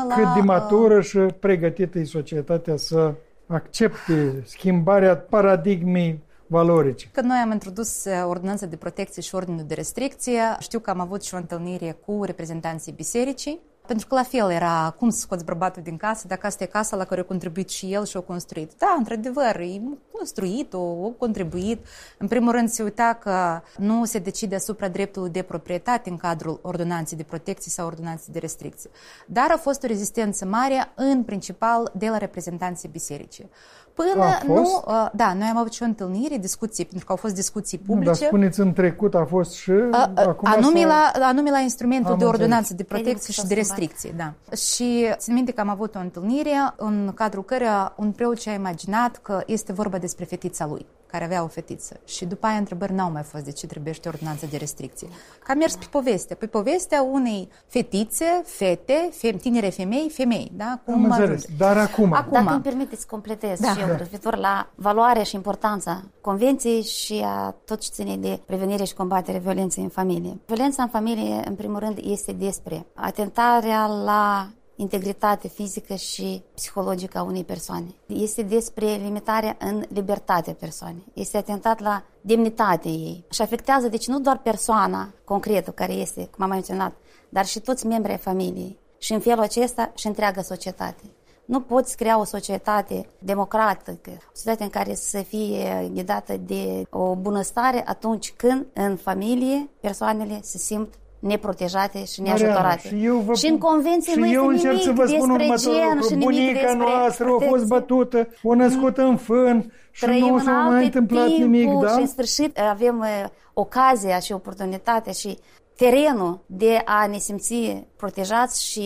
la, 0.08 0.14
cât 0.14 0.34
de 0.34 0.40
matură 0.40 1.00
și 1.00 1.18
pregătită 1.18 1.98
e 1.98 2.04
societatea 2.04 2.71
să 2.76 3.14
accepte 3.46 4.42
schimbarea 4.44 5.16
paradigmei 5.16 6.20
valorice. 6.46 7.08
Când 7.12 7.26
noi 7.26 7.38
am 7.38 7.50
introdus 7.50 8.04
uh, 8.04 8.24
ordonanța 8.26 8.66
de 8.66 8.76
protecție 8.76 9.22
și 9.22 9.34
ordinul 9.34 9.64
de 9.66 9.74
restricție, 9.74 10.40
știu 10.58 10.78
că 10.78 10.90
am 10.90 11.00
avut 11.00 11.22
și 11.22 11.34
o 11.34 11.36
întâlnire 11.36 11.96
cu 12.06 12.24
reprezentanții 12.24 12.92
bisericii 12.92 13.60
pentru 13.86 14.06
că 14.06 14.14
la 14.14 14.22
fel 14.22 14.50
era 14.50 14.94
cum 14.98 15.10
să 15.10 15.18
scoți 15.18 15.44
bărbatul 15.44 15.82
din 15.82 15.96
casă, 15.96 16.26
dacă 16.26 16.46
asta 16.46 16.64
e 16.64 16.66
casa 16.66 16.96
la 16.96 17.04
care 17.04 17.20
a 17.20 17.24
contribuit 17.24 17.68
și 17.68 17.92
el 17.92 18.04
și 18.04 18.16
a 18.16 18.20
construit. 18.20 18.72
Da, 18.78 18.94
într-adevăr, 18.98 19.56
e 19.56 19.80
construit, 20.12 20.72
o, 20.72 21.06
a 21.06 21.12
contribuit. 21.18 21.86
În 22.18 22.28
primul 22.28 22.52
rând 22.52 22.68
se 22.68 22.82
uita 22.82 23.18
că 23.20 23.60
nu 23.76 24.04
se 24.04 24.18
decide 24.18 24.54
asupra 24.54 24.88
dreptului 24.88 25.30
de 25.30 25.42
proprietate 25.42 26.10
în 26.10 26.16
cadrul 26.16 26.58
ordonanței 26.62 27.16
de 27.16 27.22
protecție 27.22 27.70
sau 27.70 27.86
ordonanței 27.86 28.32
de 28.32 28.38
restricție. 28.38 28.90
Dar 29.26 29.50
a 29.50 29.56
fost 29.56 29.82
o 29.82 29.86
rezistență 29.86 30.44
mare, 30.44 30.92
în 30.94 31.22
principal, 31.22 31.92
de 31.94 32.08
la 32.08 32.18
reprezentanții 32.18 32.88
bisericii. 32.88 33.50
Până 33.94 34.24
a 34.24 34.38
nu, 34.46 34.84
uh, 34.86 35.08
da, 35.12 35.32
noi 35.32 35.48
am 35.50 35.56
avut 35.56 35.72
și 35.72 35.82
o 35.82 35.84
întâlnire, 35.84 36.36
discuții, 36.36 36.84
pentru 36.84 37.06
că 37.06 37.12
au 37.12 37.18
fost 37.18 37.34
discuții 37.34 37.78
publice. 37.78 38.10
Nu, 38.10 38.16
dar 38.18 38.26
spuneți 38.26 38.60
în 38.60 38.72
trecut 38.72 39.14
a 39.14 39.24
fost 39.24 39.52
și 39.52 39.72
a, 39.90 40.10
acum 40.14 40.48
anume, 40.50 40.84
la, 40.84 41.10
anume 41.20 41.50
la 41.50 41.58
instrumentul 41.58 42.12
am 42.12 42.18
de 42.18 42.24
ordonanță 42.24 42.74
de 42.74 42.82
protecție 42.82 43.32
și 43.32 43.46
de 43.46 43.54
restricție, 43.54 44.14
da. 44.16 44.56
Și 44.56 45.08
țin 45.16 45.34
minte 45.34 45.52
că 45.52 45.60
am 45.60 45.68
avut 45.68 45.94
o 45.94 45.98
întâlnire 45.98 46.50
în 46.76 47.12
cadrul 47.14 47.44
căreia 47.44 47.92
un 47.96 48.10
preot 48.10 48.40
și-a 48.40 48.52
imaginat 48.52 49.16
că 49.16 49.42
este 49.46 49.72
vorba 49.72 49.98
despre 49.98 50.24
fetița 50.24 50.66
lui 50.66 50.86
care 51.12 51.24
avea 51.24 51.42
o 51.42 51.46
fetiță. 51.46 52.00
Și 52.04 52.24
după 52.24 52.46
aia 52.46 52.56
întrebări 52.56 52.92
n-au 52.92 53.10
mai 53.10 53.22
fost 53.22 53.44
de 53.44 53.52
ce 53.52 53.66
trebuie 53.66 53.92
ordonanță 54.06 54.46
de 54.46 54.56
restricție. 54.56 55.08
Că 55.44 55.52
a 55.52 55.54
mers 55.54 55.76
pe 55.76 55.86
poveste, 55.90 56.34
pe 56.34 56.46
povestea 56.46 57.02
unei 57.02 57.48
fetițe, 57.66 58.42
fete, 58.44 59.08
fem, 59.12 59.36
tinere 59.36 59.68
femei, 59.68 60.10
femei, 60.10 60.52
da? 60.56 60.80
Cum 60.84 60.94
Am 60.94 61.04
înțeles, 61.04 61.44
dar 61.58 61.76
acum... 61.76 62.12
acum... 62.12 62.32
Dacă 62.32 62.52
îmi 62.52 62.62
permiteți 62.62 63.00
să 63.00 63.06
completez 63.10 63.60
da. 63.60 63.72
și 63.72 63.80
eu 63.80 63.86
referitor 63.96 64.36
la 64.36 64.70
valoarea 64.74 65.22
și 65.22 65.34
importanța 65.34 66.02
convenției 66.20 66.82
și 66.82 67.22
a 67.24 67.54
tot 67.64 67.80
ce 67.80 67.88
ține 67.90 68.16
de 68.16 68.40
prevenire 68.46 68.84
și 68.84 68.94
combatere 68.94 69.38
violenței 69.38 69.82
în 69.82 69.88
familie. 69.88 70.40
Violența 70.46 70.82
în 70.82 70.88
familie, 70.88 71.42
în 71.44 71.54
primul 71.54 71.78
rând, 71.78 71.98
este 72.02 72.32
despre 72.32 72.86
atentarea 72.94 73.86
la 73.86 74.48
integritate 74.76 75.48
fizică 75.48 75.94
și 75.94 76.42
psihologică 76.54 77.18
a 77.18 77.22
unei 77.22 77.44
persoane. 77.44 77.94
Este 78.06 78.42
despre 78.42 78.86
limitarea 78.86 79.56
în 79.60 79.84
libertatea 79.88 80.52
persoanei. 80.52 81.06
Este 81.12 81.36
atentat 81.36 81.80
la 81.80 82.04
demnitatea 82.20 82.90
ei 82.90 83.24
și 83.30 83.42
afectează 83.42 83.88
deci 83.88 84.06
nu 84.06 84.20
doar 84.20 84.38
persoana 84.38 85.12
concretă 85.24 85.70
care 85.70 85.92
este, 85.92 86.28
cum 86.30 86.44
am 86.44 86.50
menționat, 86.50 86.92
dar 87.28 87.46
și 87.46 87.60
toți 87.60 87.86
membrii 87.86 88.16
familiei. 88.16 88.78
Și 88.98 89.12
în 89.12 89.20
felul 89.20 89.42
acesta 89.42 89.92
și 89.94 90.06
întreaga 90.06 90.42
societate. 90.42 91.02
Nu 91.44 91.60
poți 91.60 91.96
crea 91.96 92.18
o 92.18 92.24
societate 92.24 93.08
democratică, 93.18 94.10
o 94.10 94.30
societate 94.32 94.62
în 94.62 94.70
care 94.70 94.94
să 94.94 95.18
fie 95.18 95.90
ghidată 95.92 96.36
de 96.36 96.82
o 96.90 97.14
bunăstare 97.14 97.82
atunci 97.86 98.32
când 98.32 98.66
în 98.72 98.96
familie 98.96 99.68
persoanele 99.80 100.40
se 100.42 100.58
simt 100.58 100.94
neprotejate 101.22 102.04
și 102.04 102.20
neajutorate. 102.20 102.88
Și, 102.88 103.04
eu 103.04 103.16
vă, 103.16 103.34
și 103.34 103.46
în 103.46 103.58
convenție 103.58 104.14
nu 104.16 104.26
este 104.26 104.40
nimic 104.40 104.82
să 104.82 104.90
vă 104.90 105.06
spun 105.06 105.36
despre 105.36 105.72
gen 105.72 106.00
și 106.02 106.10
nimic 106.10 106.24
Bunica 106.24 106.52
despre 106.52 106.76
noastră 106.76 107.26
a 107.40 107.44
fost 107.48 107.66
bătută, 107.66 108.28
o 108.42 108.54
născut 108.54 108.96
în 108.96 109.16
fân 109.16 109.72
și 109.90 110.04
Trăim 110.04 110.26
nu 110.26 110.38
s-a 110.38 110.50
mai 110.50 110.84
întâmplat 110.84 111.26
nimic, 111.26 111.68
da? 111.80 111.88
și 111.88 112.00
în 112.00 112.06
sfârșit 112.06 112.58
avem 112.58 112.98
uh, 112.98 113.24
ocazia 113.52 114.18
și 114.18 114.32
oportunitatea 114.32 115.12
și 115.12 115.38
terenul 115.82 116.44
de 116.46 116.82
a 116.84 117.06
ne 117.06 117.18
simți 117.18 117.84
protejați 117.96 118.70
și 118.70 118.82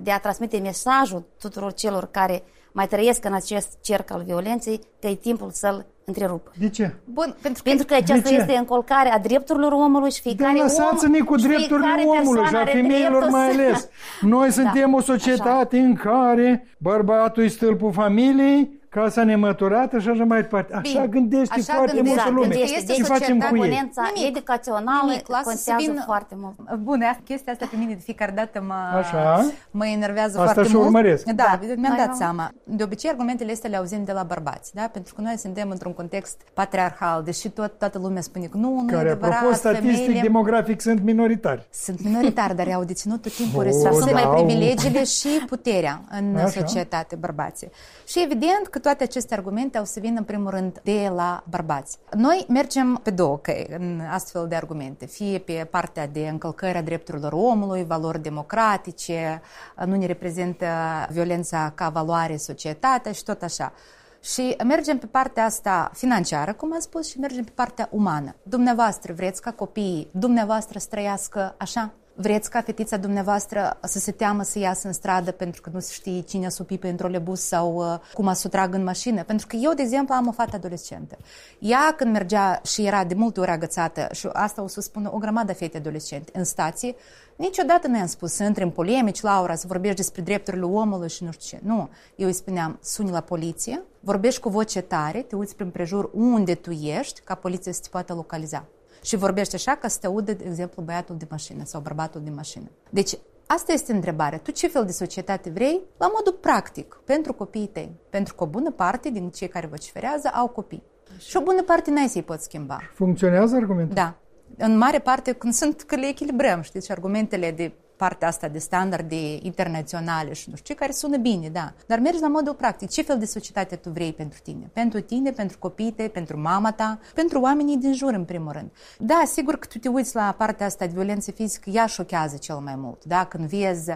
de 0.00 0.10
a 0.10 0.18
transmite 0.18 0.58
mesajul 0.58 1.26
tuturor 1.38 1.72
celor 1.72 2.08
care 2.10 2.42
mai 2.72 2.86
trăiesc 2.86 3.24
în 3.24 3.34
acest 3.34 3.78
cerc 3.80 4.10
al 4.10 4.22
violenței, 4.26 4.80
că 5.00 5.06
e 5.06 5.14
timpul 5.14 5.50
să-l 5.52 5.86
întrerup. 6.04 6.50
De 6.58 6.68
ce? 6.68 6.94
Bun, 7.04 7.36
pentru 7.42 7.62
că, 7.62 7.68
pentru 7.68 7.86
că 7.86 7.94
aceasta 7.94 8.28
este 8.28 8.56
încolcarea 8.56 9.18
drepturilor 9.18 9.72
omului 9.72 10.10
și 10.10 10.20
fiecare 10.20 10.56
da, 10.56 10.62
lăsați-ne 10.62 11.18
cu 11.18 11.36
drepturile 11.36 12.04
omului 12.20 12.46
și 12.46 12.54
a 12.54 12.64
femeilor 12.64 13.28
mai 13.30 13.48
ales. 13.50 13.88
Noi 14.20 14.46
da, 14.46 14.52
suntem 14.52 14.90
da, 14.90 14.96
o 14.96 15.00
societate 15.00 15.76
așa. 15.76 15.86
în 15.86 15.94
care 15.94 16.76
bărbatul 16.78 17.42
e 17.42 17.48
stâlpul 17.48 17.92
familiei, 17.92 18.77
casa 18.88 19.24
nemăturată 19.24 19.98
și 19.98 20.08
așa 20.08 20.24
mai 20.24 20.40
departe. 20.40 20.74
Așa 20.74 20.92
Bine, 20.92 21.06
gândește 21.06 21.54
așa 21.58 21.74
foarte 21.74 21.96
gândește, 21.96 22.20
multă 22.20 22.40
lume. 22.40 22.54
Gândește, 22.54 22.92
și 22.92 23.02
facem 23.02 23.38
cu 23.38 23.56
ei? 23.56 23.60
Nimic. 23.60 24.36
educațională 24.36 25.10
nimic, 25.10 25.26
contează 25.26 25.74
vin... 25.76 26.02
foarte 26.04 26.34
mult. 26.38 26.74
Bun, 26.74 27.04
chestia 27.24 27.52
asta 27.52 27.66
pe 27.70 27.76
mine 27.76 27.94
de 27.94 28.00
fiecare 28.00 28.32
dată 28.34 28.64
mă, 28.66 28.74
așa. 28.98 29.50
mă 29.70 29.86
enervează 29.86 30.38
asta 30.40 30.52
foarte 30.52 30.70
și 30.70 30.76
urmăresc. 30.76 31.24
mult. 31.24 31.36
Da, 31.36 31.58
da. 31.60 31.74
mi-am 31.76 31.96
dat 31.96 32.16
seama. 32.16 32.50
De 32.64 32.82
obicei, 32.82 33.10
argumentele 33.10 33.52
astea 33.52 33.70
le 33.70 33.76
auzim 33.76 34.04
de 34.04 34.12
la 34.12 34.22
bărbați, 34.22 34.74
da? 34.74 34.82
pentru 34.92 35.14
că 35.14 35.20
noi 35.20 35.34
suntem 35.38 35.70
într-un 35.70 35.92
context 35.92 36.40
patriarhal, 36.54 37.22
deși 37.22 37.48
tot, 37.48 37.78
toată 37.78 37.98
lumea 37.98 38.22
spune 38.22 38.46
că 38.46 38.56
nu, 38.56 38.80
nu 38.80 38.84
Care, 38.92 39.08
e 39.08 39.10
adevărat, 39.10 39.36
apropo, 39.36 39.54
statistic, 39.54 40.04
femeile... 40.04 40.20
demografic 40.20 40.80
sunt 40.80 41.02
minoritari. 41.02 41.66
Sunt 41.70 42.04
minoritari, 42.04 42.56
dar 42.56 42.66
au 42.74 42.84
deținut 42.84 43.22
tot 43.22 43.34
timpul 43.34 43.60
oh, 43.64 43.64
resursele, 43.64 44.20
da. 44.22 44.28
privilegiile 44.28 45.04
și 45.04 45.28
puterea 45.46 46.02
în 46.10 46.36
așa. 46.36 46.48
societate, 46.48 47.16
bărbații. 47.16 47.70
Și 48.06 48.22
evident 48.22 48.66
că 48.70 48.77
toate 48.78 49.02
aceste 49.02 49.34
argumente 49.34 49.46
argumente 49.48 49.78
au 49.78 49.84
să 49.84 50.00
vină 50.00 50.18
în 50.18 50.24
primul 50.24 50.50
rând 50.50 50.80
de 50.82 51.10
la 51.14 51.44
bărbați. 51.50 51.98
Noi 52.12 52.44
mergem 52.48 53.00
pe 53.02 53.10
două 53.10 53.38
căi 53.38 53.66
în 53.78 54.00
astfel 54.10 54.46
de 54.48 54.54
argumente, 54.54 55.06
fie 55.06 55.38
pe 55.38 55.66
partea 55.70 56.06
de 56.06 56.28
încălcarea 56.28 56.82
drepturilor 56.82 57.32
omului, 57.32 57.84
valori 57.84 58.22
democratice, 58.22 59.42
nu 59.86 59.96
ne 59.96 60.06
reprezintă 60.06 60.66
violența 61.10 61.72
ca 61.74 61.88
valoare 61.88 62.36
societatea 62.36 63.12
și 63.12 63.22
tot 63.22 63.42
așa. 63.42 63.72
Și 64.20 64.56
mergem 64.64 64.98
pe 64.98 65.06
partea 65.06 65.44
asta 65.44 65.90
financiară, 65.94 66.52
cum 66.52 66.72
am 66.72 66.80
spus, 66.80 67.08
și 67.08 67.18
mergem 67.18 67.44
pe 67.44 67.52
partea 67.54 67.88
umană. 67.90 68.34
Dumneavoastră 68.42 69.12
vreți 69.12 69.40
ca 69.42 69.50
copiii 69.50 70.08
dumneavoastră 70.12 70.78
să 70.78 70.86
trăiască 70.90 71.54
așa? 71.58 71.92
Vreți 72.20 72.50
ca 72.50 72.60
fetița 72.60 72.96
dumneavoastră 72.96 73.78
să 73.82 73.98
se 73.98 74.12
teamă 74.12 74.42
să 74.42 74.58
iasă 74.58 74.86
în 74.86 74.92
stradă 74.92 75.30
pentru 75.30 75.60
că 75.60 75.70
nu 75.72 75.80
se 75.80 75.92
știe 75.92 76.20
cine 76.20 76.46
a 76.46 76.48
supit 76.48 76.80
pe 76.80 76.92
trolebus 76.92 77.40
sau 77.40 77.74
uh, 77.74 77.98
cum 78.12 78.28
a 78.28 78.32
să 78.32 78.42
o 78.46 78.50
trag 78.50 78.74
în 78.74 78.82
mașină? 78.82 79.22
Pentru 79.22 79.46
că 79.46 79.56
eu, 79.56 79.72
de 79.72 79.82
exemplu, 79.82 80.14
am 80.14 80.26
o 80.26 80.32
fată 80.32 80.56
adolescentă. 80.56 81.16
Ea, 81.58 81.94
când 81.96 82.12
mergea 82.12 82.60
și 82.64 82.86
era 82.86 83.04
de 83.04 83.14
multe 83.14 83.40
ori 83.40 83.50
agățată, 83.50 84.08
și 84.12 84.28
asta 84.32 84.62
o 84.62 84.66
să 84.66 84.80
spună 84.80 85.10
o 85.12 85.18
grămadă 85.18 85.52
fete 85.52 85.76
adolescente, 85.76 86.30
în 86.34 86.44
stație, 86.44 86.94
Niciodată 87.36 87.86
nu 87.86 87.96
i-am 87.96 88.06
spus 88.06 88.32
să 88.32 88.44
intri 88.44 88.62
în 88.62 88.70
polemici, 88.70 89.20
Laura, 89.20 89.54
să 89.54 89.66
vorbești 89.66 89.96
despre 89.96 90.22
drepturile 90.22 90.64
omului 90.64 91.08
și 91.08 91.24
nu 91.24 91.30
știu 91.30 91.58
ce. 91.58 91.64
Nu. 91.64 91.88
Eu 92.16 92.26
îi 92.26 92.32
spuneam, 92.32 92.78
suni 92.82 93.10
la 93.10 93.20
poliție, 93.20 93.82
vorbești 94.00 94.40
cu 94.40 94.48
voce 94.48 94.80
tare, 94.80 95.22
te 95.22 95.36
uiți 95.36 95.56
prin 95.56 95.70
prejur 95.70 96.10
unde 96.12 96.54
tu 96.54 96.70
ești, 96.70 97.20
ca 97.20 97.34
poliția 97.34 97.72
să 97.72 97.80
te 97.82 97.88
poată 97.90 98.14
localiza. 98.14 98.66
Și 99.08 99.16
vorbești 99.16 99.54
așa 99.54 99.74
ca 99.74 99.88
să 99.88 99.98
te 100.00 100.06
audă, 100.06 100.32
de 100.32 100.44
exemplu, 100.46 100.82
băiatul 100.82 101.16
de 101.16 101.26
mașină 101.30 101.64
sau 101.64 101.80
bărbatul 101.80 102.20
de 102.24 102.30
mașină. 102.30 102.70
Deci, 102.90 103.18
asta 103.46 103.72
este 103.72 103.92
întrebarea. 103.92 104.38
Tu 104.38 104.50
ce 104.50 104.68
fel 104.68 104.84
de 104.84 104.92
societate 104.92 105.50
vrei 105.50 105.80
la 105.98 106.10
modul 106.16 106.32
practic 106.32 107.00
pentru 107.04 107.32
copiii 107.32 107.66
tăi? 107.66 107.96
Pentru 108.10 108.34
că 108.34 108.42
o 108.42 108.46
bună 108.46 108.70
parte 108.70 109.10
din 109.10 109.30
cei 109.30 109.48
care 109.48 109.66
vociferează 109.66 110.30
au 110.34 110.48
copii. 110.48 110.82
Și 111.18 111.36
o 111.36 111.40
bună 111.40 111.62
parte 111.62 111.90
n-ai 111.90 112.08
să-i 112.08 112.22
poți 112.22 112.44
schimba. 112.44 112.78
Funcționează 112.94 113.56
argumentul? 113.56 113.94
Da. 113.94 114.16
În 114.56 114.76
mare 114.76 114.98
parte, 114.98 115.32
când 115.32 115.52
sunt, 115.52 115.82
că 115.82 115.96
le 115.96 116.06
echilibrăm, 116.06 116.60
știți, 116.60 116.90
argumentele 116.90 117.50
de 117.50 117.72
partea 117.98 118.28
asta 118.28 118.48
de 118.48 118.58
standarde 118.58 119.38
internaționale 119.42 120.32
și 120.32 120.50
nu 120.50 120.56
știu 120.56 120.74
ce, 120.74 120.80
care 120.80 120.92
sună 120.92 121.16
bine, 121.16 121.48
da. 121.48 121.72
Dar 121.86 121.98
mergi 121.98 122.20
la 122.20 122.28
modul 122.28 122.54
practic. 122.54 122.90
Ce 122.90 123.02
fel 123.02 123.18
de 123.18 123.24
societate 123.24 123.76
tu 123.76 123.90
vrei 123.90 124.12
pentru 124.12 124.38
tine? 124.42 124.70
Pentru 124.72 125.00
tine, 125.00 125.30
pentru 125.30 125.58
copiii 125.58 125.92
tăi, 125.92 126.08
pentru 126.08 126.40
mama 126.40 126.72
ta, 126.72 126.98
pentru 127.14 127.40
oamenii 127.40 127.76
din 127.76 127.94
jur, 127.94 128.12
în 128.12 128.24
primul 128.24 128.52
rând. 128.52 128.70
Da, 128.98 129.22
sigur 129.26 129.58
că 129.58 129.66
tu 129.66 129.78
te 129.78 129.88
uiți 129.88 130.14
la 130.14 130.34
partea 130.38 130.66
asta 130.66 130.86
de 130.86 130.92
violență 130.94 131.30
fizică, 131.30 131.70
ea 131.70 131.86
șochează 131.86 132.36
cel 132.36 132.56
mai 132.56 132.74
mult. 132.76 133.04
Da, 133.04 133.24
când 133.24 133.44
vezi 133.44 133.90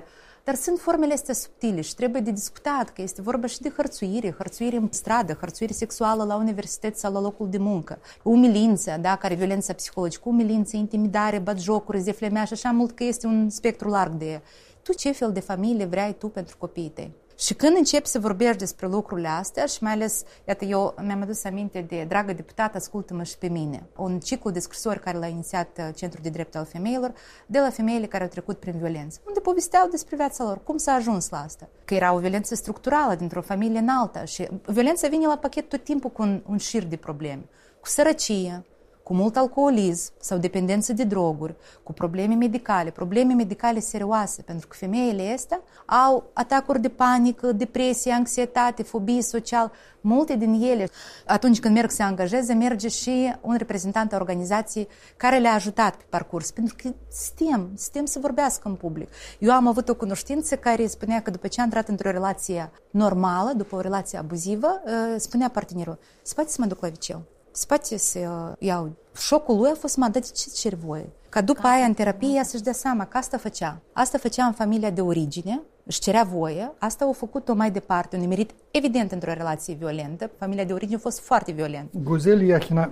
dar 0.45 0.55
sunt 0.55 0.79
formele 0.79 1.13
astea 1.13 1.35
subtile 1.35 1.81
și 1.81 1.95
trebuie 1.95 2.21
de 2.21 2.31
discutat 2.31 2.91
că 2.91 3.03
este 3.03 3.23
vorba 3.23 3.47
și 3.47 3.61
de 3.61 3.73
hărțuire, 3.77 4.35
hărțuire 4.39 4.77
în 4.77 4.89
stradă, 4.91 5.33
hărțuire 5.33 5.73
sexuală 5.73 6.25
la 6.25 6.35
universitate 6.37 6.95
sau 6.95 7.13
la 7.13 7.21
locul 7.21 7.49
de 7.49 7.59
muncă, 7.59 7.99
umilință, 8.23 8.97
da, 9.01 9.17
care 9.17 9.35
violența 9.35 9.73
psihologică, 9.73 10.23
umilință, 10.29 10.77
intimidare, 10.77 11.39
batjocuri, 11.39 12.01
zeflemea 12.01 12.45
și 12.45 12.53
așa 12.53 12.71
mult 12.71 12.93
că 12.93 13.05
este 13.05 13.27
un 13.27 13.51
spectru 13.51 13.89
larg 13.89 14.13
de... 14.13 14.41
Tu 14.83 14.93
ce 14.93 15.13
fel 15.13 15.33
de 15.33 15.41
familie 15.41 15.85
vrei 15.85 16.15
tu 16.19 16.29
pentru 16.29 16.57
copiii 16.59 16.89
tăi? 16.89 17.13
Și 17.39 17.55
când 17.55 17.77
începi 17.77 18.07
să 18.07 18.19
vorbești 18.19 18.57
despre 18.57 18.87
lucrurile 18.87 19.29
astea 19.29 19.67
și 19.67 19.83
mai 19.83 19.93
ales, 19.93 20.23
iată, 20.49 20.65
eu 20.65 20.95
mi-am 21.03 21.23
adus 21.23 21.45
aminte 21.45 21.81
de, 21.81 22.05
dragă 22.09 22.33
deputată, 22.33 22.77
ascultă-mă 22.77 23.23
și 23.23 23.39
pe 23.39 23.49
mine, 23.49 23.87
un 23.97 24.21
ciclu 24.21 24.51
de 24.51 24.59
scrisori 24.59 25.01
care 25.01 25.19
l-a 25.19 25.27
inițiat 25.27 25.79
uh, 25.79 25.89
Centrul 25.95 26.23
de 26.23 26.29
Drept 26.29 26.57
al 26.57 26.65
Femeilor, 26.65 27.13
de 27.47 27.59
la 27.59 27.71
femeile 27.71 28.07
care 28.07 28.23
au 28.23 28.29
trecut 28.29 28.59
prin 28.59 28.79
violență, 28.79 29.21
unde 29.27 29.41
povesteau 29.41 29.89
despre 29.89 30.17
viața 30.17 30.45
lor, 30.45 30.63
cum 30.63 30.77
s-a 30.77 30.93
ajuns 30.93 31.29
la 31.29 31.43
asta. 31.43 31.69
Că 31.85 31.95
era 31.95 32.13
o 32.13 32.19
violență 32.19 32.55
structurală 32.55 33.15
dintr-o 33.15 33.43
familie 33.43 33.79
în 33.79 33.89
alta 33.89 34.25
și 34.25 34.49
violența 34.67 35.09
vine 35.09 35.27
la 35.27 35.37
pachet 35.37 35.69
tot 35.69 35.85
timpul 35.85 36.11
cu 36.11 36.23
un, 36.23 36.43
un 36.47 36.57
șir 36.57 36.85
de 36.85 36.97
probleme. 36.97 37.43
Cu 37.81 37.89
sărăcie, 37.89 38.65
cu 39.03 39.15
mult 39.15 39.37
alcoolism 39.37 40.13
sau 40.21 40.39
dependență 40.39 40.93
de 40.93 41.05
droguri, 41.05 41.55
cu 41.83 41.93
probleme 41.93 42.35
medicale, 42.35 42.91
probleme 42.91 43.33
medicale 43.33 43.81
serioase, 43.81 44.43
pentru 44.43 44.69
că 44.69 44.77
femeile 44.79 45.33
astea 45.33 45.61
au 45.87 46.31
atacuri 46.33 46.81
de 46.81 46.89
panică, 46.89 47.53
depresie, 47.53 48.13
anxietate, 48.13 48.83
fobie 48.83 49.23
social, 49.23 49.73
multe 50.01 50.37
din 50.37 50.63
ele. 50.63 50.89
Atunci 51.27 51.61
când 51.61 51.75
merg 51.75 51.91
să 51.91 51.97
se 51.97 52.03
angajeze, 52.03 52.53
merge 52.53 52.89
și 52.89 53.35
un 53.41 53.57
reprezentant 53.57 54.13
a 54.13 54.17
organizației 54.17 54.89
care 55.17 55.39
le-a 55.39 55.53
ajutat 55.53 55.95
pe 55.97 56.05
parcurs, 56.09 56.51
pentru 56.51 56.75
că 56.83 56.95
stem, 57.09 57.71
stem 57.75 58.05
să 58.05 58.19
vorbească 58.19 58.69
în 58.69 58.75
public. 58.75 59.09
Eu 59.39 59.53
am 59.53 59.67
avut 59.67 59.89
o 59.89 59.95
cunoștință 59.95 60.57
care 60.57 60.87
spunea 60.87 61.23
că 61.23 61.31
după 61.31 61.47
ce 61.47 61.61
a 61.61 61.65
intrat 61.65 61.89
într-o 61.89 62.11
relație 62.11 62.71
normală, 62.91 63.53
după 63.57 63.77
o 63.77 63.81
relație 63.81 64.19
abuzivă, 64.19 64.83
ă, 65.15 65.19
spunea 65.19 65.49
partenerul, 65.49 65.99
spate 66.23 66.49
să 66.49 66.57
mă 66.61 66.67
duc 66.67 66.81
la 66.81 66.89
viceu 66.89 67.23
spate 67.53 67.97
să 67.97 68.19
iau. 68.59 68.93
Șocul 69.17 69.57
lui 69.57 69.71
a 69.71 69.75
fost, 69.75 69.97
mă, 69.97 70.09
dar 70.13 70.23
ce 70.23 70.51
ceri 70.55 70.77
voi? 70.85 71.05
Ca 71.29 71.41
după 71.41 71.61
Ca 71.61 71.69
aia, 71.69 71.85
în 71.85 71.95
terapie, 71.95 72.35
ea 72.35 72.43
să-și 72.43 72.63
dea 72.63 72.73
seama 72.73 73.05
că 73.05 73.17
asta 73.17 73.37
făcea. 73.37 73.81
Asta 73.93 74.19
făcea 74.19 74.45
în 74.45 74.53
familia 74.53 74.91
de 74.91 75.01
origine, 75.01 75.63
își 75.85 76.01
cerea 76.01 76.23
voie, 76.23 76.73
asta 76.79 77.05
au 77.05 77.13
făcut-o 77.13 77.55
mai 77.55 77.71
departe, 77.71 78.17
un 78.17 78.29
merit 78.29 78.51
evident 78.71 79.13
într-o 79.13 79.33
relație 79.33 79.75
violentă. 79.75 80.31
Familia 80.39 80.65
de 80.65 80.73
origine 80.73 80.97
a 80.97 81.01
fost 81.01 81.21
foarte 81.21 81.53
violentă. 81.53 81.99
Guzel 82.03 82.43
Iahina, 82.43 82.91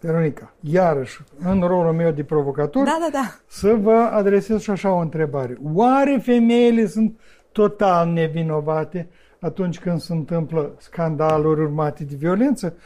Veronica, 0.00 0.52
iarăși, 0.60 1.20
în 1.38 1.60
rolul 1.60 1.92
meu 1.92 2.10
de 2.10 2.24
provocator, 2.24 2.84
da, 2.84 2.98
da, 3.00 3.08
da. 3.12 3.34
să 3.46 3.74
vă 3.74 4.08
adresez 4.12 4.60
și 4.60 4.70
așa 4.70 4.92
o 4.92 4.98
întrebare. 4.98 5.58
Oare 5.72 6.20
femeile 6.22 6.86
sunt 6.86 7.20
total 7.52 8.08
nevinovate 8.08 9.08
atunci 9.40 9.78
când 9.78 10.00
se 10.00 10.12
întâmplă 10.12 10.74
scandaluri 10.78 11.60
urmate 11.60 12.04
de 12.04 12.14
violență? 12.14 12.76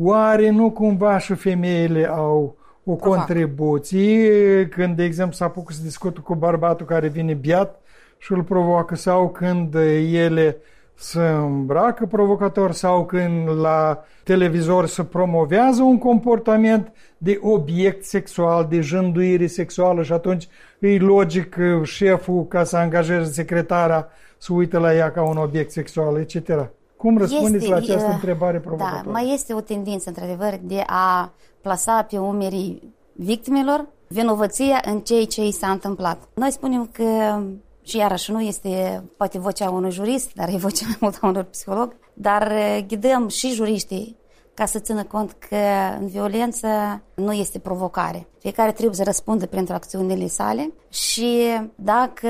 Oare 0.00 0.50
nu 0.50 0.70
cumva 0.70 1.18
și 1.18 1.34
femeile 1.34 2.06
au 2.06 2.56
o 2.84 2.94
contribuție 2.94 4.68
când, 4.68 4.96
de 4.96 5.04
exemplu, 5.04 5.34
s-a 5.34 5.44
apucat 5.44 5.76
să 5.76 5.82
discută 5.82 6.20
cu 6.20 6.34
bărbatul 6.34 6.86
care 6.86 7.08
vine 7.08 7.34
biat 7.34 7.80
și 8.18 8.32
îl 8.32 8.42
provoacă 8.42 8.94
sau 8.94 9.28
când 9.28 9.74
ele 10.12 10.56
se 10.94 11.20
îmbracă 11.20 12.06
provocator 12.06 12.72
sau 12.72 13.06
când 13.06 13.60
la 13.60 14.04
televizor 14.24 14.86
se 14.86 15.04
promovează 15.04 15.82
un 15.82 15.98
comportament 15.98 16.92
de 17.18 17.38
obiect 17.42 18.04
sexual, 18.04 18.66
de 18.70 18.80
jânduire 18.80 19.46
sexuală 19.46 20.02
și 20.02 20.12
atunci 20.12 20.48
e 20.78 20.98
logic 20.98 21.56
șeful 21.82 22.46
ca 22.46 22.64
să 22.64 22.76
angajeze 22.76 23.32
secretara 23.32 24.08
să 24.38 24.52
uită 24.52 24.78
la 24.78 24.94
ea 24.94 25.10
ca 25.10 25.22
un 25.22 25.36
obiect 25.36 25.70
sexual, 25.70 26.16
etc. 26.16 26.70
Cum 26.98 27.18
răspundeți 27.18 27.64
este, 27.64 27.68
la 27.68 27.76
această 27.76 28.08
uh, 28.08 28.14
întrebare 28.14 28.58
provocatoare? 28.58 29.02
Da, 29.04 29.10
mai 29.10 29.32
este 29.32 29.54
o 29.54 29.60
tendință, 29.60 30.08
într-adevăr, 30.08 30.58
de 30.62 30.82
a 30.86 31.32
plasa 31.60 32.02
pe 32.02 32.18
umerii 32.18 32.94
victimelor 33.12 33.86
vinovăția 34.06 34.80
în 34.84 35.00
ceea 35.00 35.24
ce 35.24 35.46
i 35.46 35.52
s-a 35.52 35.70
întâmplat. 35.70 36.28
Noi 36.34 36.52
spunem 36.52 36.88
că, 36.92 37.40
și 37.82 37.96
iarăși 37.96 38.32
nu 38.32 38.40
este 38.40 39.02
poate 39.16 39.38
vocea 39.38 39.70
unui 39.70 39.90
jurist, 39.90 40.30
dar 40.34 40.48
e 40.48 40.56
vocea 40.56 40.84
mai 40.86 40.96
mult 41.00 41.18
a 41.20 41.26
unui 41.26 41.44
psiholog, 41.44 41.96
dar 42.14 42.52
uh, 42.52 42.84
ghidăm 42.86 43.28
și 43.28 43.52
juriștii 43.52 44.16
ca 44.58 44.66
să 44.66 44.78
țină 44.78 45.02
cont 45.02 45.36
că 45.48 45.56
în 46.00 46.06
violență 46.06 46.68
nu 47.14 47.32
este 47.32 47.58
provocare. 47.58 48.26
Fiecare 48.38 48.72
trebuie 48.72 48.94
să 48.94 49.02
răspundă 49.04 49.46
pentru 49.46 49.74
acțiunile 49.74 50.26
sale 50.26 50.72
și 50.88 51.44
dacă 51.74 52.28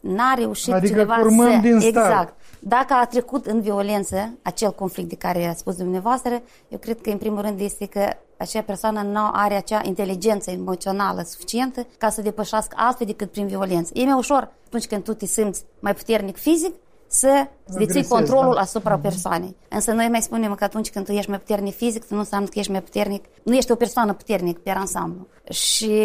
n-a 0.00 0.34
reușit 0.36 0.72
adică 0.72 0.92
cineva 0.92 1.16
să... 1.28 1.58
din 1.62 1.76
exact, 1.80 2.39
dacă 2.60 2.92
a 2.94 3.06
trecut 3.06 3.46
în 3.46 3.60
violență 3.60 4.38
acel 4.42 4.72
conflict 4.72 5.08
de 5.08 5.14
care 5.14 5.46
a 5.46 5.54
spus 5.54 5.76
dumneavoastră, 5.76 6.42
eu 6.68 6.78
cred 6.78 7.00
că 7.00 7.10
în 7.10 7.18
primul 7.18 7.40
rând 7.40 7.60
este 7.60 7.86
că 7.86 8.12
acea 8.36 8.62
persoană 8.62 9.02
nu 9.02 9.28
are 9.32 9.54
acea 9.54 9.80
inteligență 9.84 10.50
emoțională 10.50 11.22
suficientă 11.22 11.86
ca 11.98 12.10
să 12.10 12.22
depășească 12.22 12.76
altfel 12.78 13.06
decât 13.06 13.30
prin 13.30 13.46
violență. 13.46 13.90
E 13.94 14.04
mai 14.04 14.18
ușor 14.18 14.52
atunci 14.66 14.86
când 14.86 15.04
tu 15.04 15.14
te 15.14 15.26
simți 15.26 15.64
mai 15.78 15.94
puternic 15.94 16.36
fizic 16.36 16.74
să 17.06 17.46
deții 17.66 18.06
controlul 18.06 18.54
da? 18.54 18.60
asupra 18.60 18.98
mm-hmm. 18.98 19.02
persoanei. 19.02 19.56
Însă 19.68 19.92
noi 19.92 20.08
mai 20.08 20.22
spunem 20.22 20.54
că 20.54 20.64
atunci 20.64 20.90
când 20.90 21.04
tu 21.04 21.12
ești 21.12 21.30
mai 21.30 21.38
puternic 21.38 21.76
fizic, 21.76 22.06
tu 22.06 22.14
nu 22.14 22.20
înseamnă 22.20 22.48
că 22.48 22.58
ești 22.58 22.70
mai 22.70 22.82
puternic, 22.82 23.24
nu 23.42 23.54
ești 23.54 23.72
o 23.72 23.74
persoană 23.74 24.12
puternic 24.12 24.58
pe 24.58 24.70
ansamblu. 24.70 25.26
Și 25.50 26.02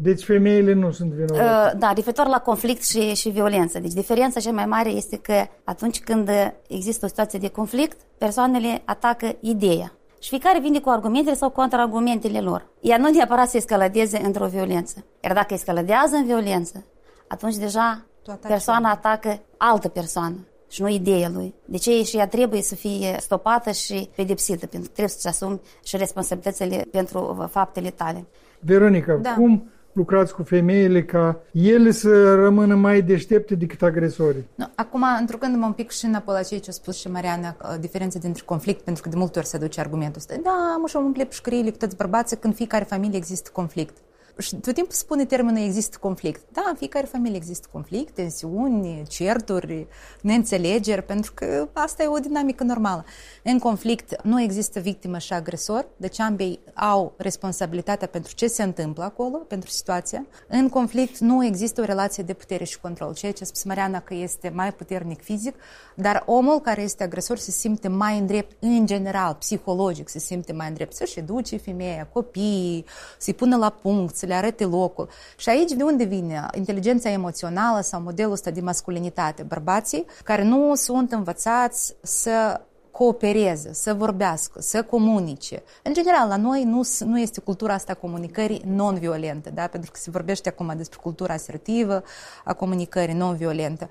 deci 0.00 0.24
femeile 0.24 0.72
nu 0.72 0.90
sunt 0.90 1.10
vinovate. 1.12 1.42
Uh, 1.42 1.78
da, 1.78 1.92
referitor 1.92 2.26
la 2.26 2.38
conflict 2.38 2.84
și, 2.84 3.14
și 3.14 3.28
violență. 3.28 3.78
Deci 3.78 3.92
diferența 3.92 4.40
cea 4.40 4.52
mai 4.52 4.66
mare 4.66 4.88
este 4.88 5.16
că 5.16 5.46
atunci 5.64 6.00
când 6.00 6.30
există 6.68 7.04
o 7.04 7.08
situație 7.08 7.38
de 7.38 7.48
conflict, 7.48 7.96
persoanele 8.18 8.82
atacă 8.84 9.36
ideea. 9.40 9.92
Și 10.20 10.28
fiecare 10.28 10.60
vine 10.60 10.80
cu 10.80 10.88
argumentele 10.88 11.36
sau 11.36 11.50
contraargumentele 11.50 12.40
lor. 12.40 12.66
Ea 12.80 12.96
nu 12.96 13.10
neapărat 13.10 13.48
să 13.48 13.56
escaladeze 13.56 14.20
într-o 14.24 14.46
violență. 14.46 15.04
Iar 15.20 15.32
dacă 15.32 15.54
escaladează 15.54 16.16
în 16.16 16.24
violență, 16.24 16.84
atunci 17.28 17.56
deja 17.56 18.06
persoana 18.40 18.90
atacă 18.90 19.40
altă 19.56 19.88
persoană 19.88 20.36
și 20.68 20.82
nu 20.82 20.88
ideea 20.88 21.30
lui. 21.34 21.54
De 21.64 21.76
ce 21.76 22.02
și 22.02 22.16
ea 22.16 22.28
trebuie 22.28 22.62
să 22.62 22.74
fie 22.74 23.16
stopată 23.20 23.70
și 23.70 24.10
pedepsită, 24.16 24.66
pentru 24.66 24.88
că 24.88 24.94
trebuie 24.94 25.08
să-ți 25.08 25.28
asumi 25.28 25.60
și 25.84 25.96
responsabilitățile 25.96 26.86
pentru 26.90 27.48
faptele 27.50 27.90
tale. 27.90 28.26
Veronica, 28.60 29.14
da. 29.14 29.34
cum 29.34 29.70
lucrați 29.98 30.34
cu 30.34 30.42
femeile 30.42 31.04
ca 31.04 31.40
ele 31.52 31.90
să 31.90 32.34
rămână 32.34 32.74
mai 32.74 33.02
deștepte 33.02 33.54
decât 33.54 33.82
agresorii. 33.82 34.46
No, 34.54 34.64
acum, 34.74 35.04
întrucându-mă 35.20 35.66
un 35.66 35.72
pic 35.72 35.90
și 35.90 36.04
înapoi 36.04 36.34
la 36.34 36.42
ceea 36.42 36.60
ce 36.60 36.70
a 36.70 36.72
spus 36.72 36.98
și 36.98 37.10
Mariana, 37.10 37.56
diferența 37.80 38.18
dintre 38.18 38.42
conflict, 38.44 38.80
pentru 38.80 39.02
că 39.02 39.08
de 39.08 39.16
multe 39.16 39.38
ori 39.38 39.48
se 39.48 39.58
duce 39.58 39.80
argumentul 39.80 40.20
ăsta. 40.20 40.34
Da, 40.42 40.76
mă 40.80 40.86
și 40.88 40.96
un 40.96 41.12
clip 41.12 41.32
scriile 41.32 41.70
cu 41.70 41.76
toți 41.76 41.96
bărbații 41.96 42.36
când 42.36 42.54
fiecare 42.54 42.84
familie 42.84 43.18
există 43.18 43.50
conflict. 43.52 43.96
Și 44.38 44.54
tot 44.54 44.74
timpul 44.74 44.92
spune 44.92 45.24
termenul 45.24 45.62
există 45.62 45.96
conflict. 46.00 46.42
Da, 46.52 46.64
în 46.68 46.74
fiecare 46.74 47.06
familie 47.06 47.36
există 47.36 47.68
conflict, 47.72 48.14
tensiuni, 48.14 49.02
certuri, 49.08 49.86
neînțelegeri, 50.20 51.02
pentru 51.02 51.32
că 51.34 51.68
asta 51.72 52.02
e 52.02 52.06
o 52.06 52.18
dinamică 52.18 52.64
normală. 52.64 53.04
În 53.42 53.58
conflict 53.58 54.22
nu 54.22 54.40
există 54.42 54.80
victimă 54.80 55.18
și 55.18 55.32
agresor, 55.32 55.86
deci 55.96 56.20
ambii 56.20 56.60
au 56.74 57.12
responsabilitatea 57.16 58.08
pentru 58.08 58.34
ce 58.34 58.46
se 58.46 58.62
întâmplă 58.62 59.04
acolo, 59.04 59.36
pentru 59.36 59.70
situația. 59.70 60.26
În 60.48 60.68
conflict 60.68 61.18
nu 61.18 61.44
există 61.44 61.80
o 61.80 61.84
relație 61.84 62.22
de 62.22 62.32
putere 62.32 62.64
și 62.64 62.80
control, 62.80 63.14
ceea 63.14 63.32
ce 63.32 63.42
a 63.42 63.46
spus 63.46 63.64
Mariana 63.64 64.00
că 64.00 64.14
este 64.14 64.52
mai 64.54 64.72
puternic 64.72 65.22
fizic, 65.22 65.54
dar 65.94 66.22
omul 66.26 66.60
care 66.60 66.82
este 66.82 67.02
agresor 67.02 67.38
se 67.38 67.50
simte 67.50 67.88
mai 67.88 68.18
îndrept 68.18 68.56
în 68.60 68.86
general, 68.86 69.34
psihologic, 69.34 70.08
se 70.08 70.18
simte 70.18 70.52
mai 70.52 70.68
îndrept 70.68 70.94
să-și 70.94 71.18
educe 71.18 71.56
femeia, 71.56 72.08
copiii, 72.12 72.84
să-i 73.18 73.34
pună 73.34 73.56
la 73.56 73.70
punct, 73.70 74.16
să 74.16 74.26
le 74.28 74.34
arate 74.34 74.64
locul. 74.64 75.08
Și 75.36 75.48
aici 75.48 75.72
de 75.72 75.82
unde 75.82 76.04
vine 76.04 76.46
inteligența 76.54 77.10
emoțională 77.10 77.80
sau 77.80 78.00
modelul 78.00 78.32
ăsta 78.32 78.50
de 78.50 78.60
masculinitate? 78.60 79.42
Bărbații 79.42 80.04
care 80.24 80.44
nu 80.44 80.74
sunt 80.74 81.12
învățați 81.12 81.94
să 82.02 82.60
coopereze, 82.90 83.72
să 83.72 83.94
vorbească, 83.94 84.60
să 84.60 84.82
comunice. 84.82 85.62
În 85.82 85.92
general, 85.92 86.28
la 86.28 86.36
noi 86.36 86.64
nu, 86.64 86.80
nu 87.04 87.20
este 87.20 87.40
cultura 87.40 87.74
asta 87.74 87.92
a 87.92 87.94
comunicării 87.94 88.62
non-violente, 88.66 89.50
da? 89.50 89.66
pentru 89.66 89.90
că 89.90 89.98
se 89.98 90.10
vorbește 90.10 90.48
acum 90.48 90.72
despre 90.76 90.98
cultura 91.02 91.34
asertivă, 91.34 92.02
a 92.44 92.52
comunicării 92.52 93.14
non-violente 93.14 93.88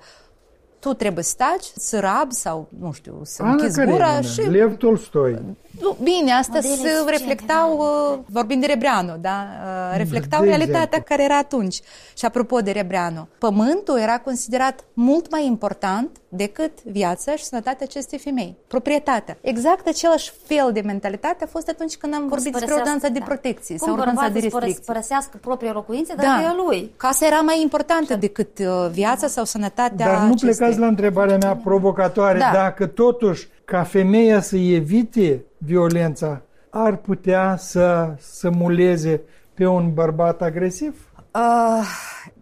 tu 0.78 0.92
trebuie 0.92 1.24
să 1.24 1.34
taci, 1.36 1.64
să 1.76 2.00
rab 2.00 2.32
sau, 2.32 2.68
nu 2.78 2.92
știu, 2.92 3.20
să 3.22 3.42
închizi 3.42 3.84
gura 3.84 4.20
și... 4.20 4.40
Lev 4.40 4.76
Tolstoi. 4.76 5.56
Bine, 6.02 6.32
asta 6.32 6.60
se 6.60 6.88
reflectau, 7.06 7.76
da. 7.76 7.84
uh, 7.84 8.18
vorbind 8.26 8.60
de 8.60 8.66
Rebreanu, 8.66 9.16
da? 9.20 9.46
Uh, 9.64 9.96
reflectau 9.96 10.40
de 10.40 10.46
realitatea 10.46 10.80
exemplu. 10.80 11.06
care 11.08 11.22
era 11.22 11.36
atunci. 11.36 11.80
Și 12.16 12.24
apropo 12.24 12.60
de 12.60 12.70
Rebreanu, 12.70 13.28
pământul 13.38 13.98
era 13.98 14.18
considerat 14.18 14.84
mult 14.92 15.30
mai 15.30 15.46
important 15.46 16.08
decât 16.28 16.82
viața 16.82 17.36
și 17.36 17.44
sănătatea 17.44 17.86
acestei 17.88 18.18
femei. 18.18 18.56
Proprietatea. 18.66 19.36
Exact 19.40 19.86
același 19.86 20.32
fel 20.46 20.70
de 20.72 20.80
mentalitate 20.80 21.44
a 21.44 21.46
fost 21.46 21.68
atunci 21.68 21.96
când 21.96 22.14
am 22.14 22.20
Cum 22.20 22.28
vorbit 22.28 22.52
despre 22.52 22.74
ordonanța 22.74 23.08
de 23.08 23.18
da. 23.18 23.24
protecție 23.24 23.76
Cum 23.76 23.86
sau 23.86 23.96
ordonanța 23.96 24.28
de 24.28 24.38
restricție. 24.38 24.74
Cum 24.74 24.82
părăsească 24.86 25.38
propria 25.40 25.72
locuință, 25.72 26.12
dar 26.16 26.24
da. 26.24 26.50
e 26.50 26.54
lui. 26.66 26.92
Casa 26.96 27.26
era 27.26 27.40
mai 27.40 27.62
importantă 27.62 28.14
decât 28.14 28.58
uh, 28.58 28.66
viața 28.90 29.26
sau 29.26 29.44
sănătatea 29.44 30.06
Dar 30.06 30.18
nu 30.18 30.24
acestei. 30.24 30.54
plecați 30.54 30.78
la 30.78 30.86
întrebarea 30.86 31.36
mea 31.36 31.56
provocatoare. 31.56 32.38
Da. 32.38 32.50
Dacă 32.52 32.86
totuși 32.86 33.48
ca 33.70 33.82
femeia 33.82 34.40
să 34.40 34.56
evite 34.56 35.44
violența, 35.58 36.42
ar 36.70 36.96
putea 36.96 37.56
să, 37.56 38.14
să 38.18 38.50
muleze 38.50 39.20
pe 39.54 39.66
un 39.66 39.94
bărbat 39.94 40.42
agresiv? 40.42 41.12
Uh, 41.34 41.86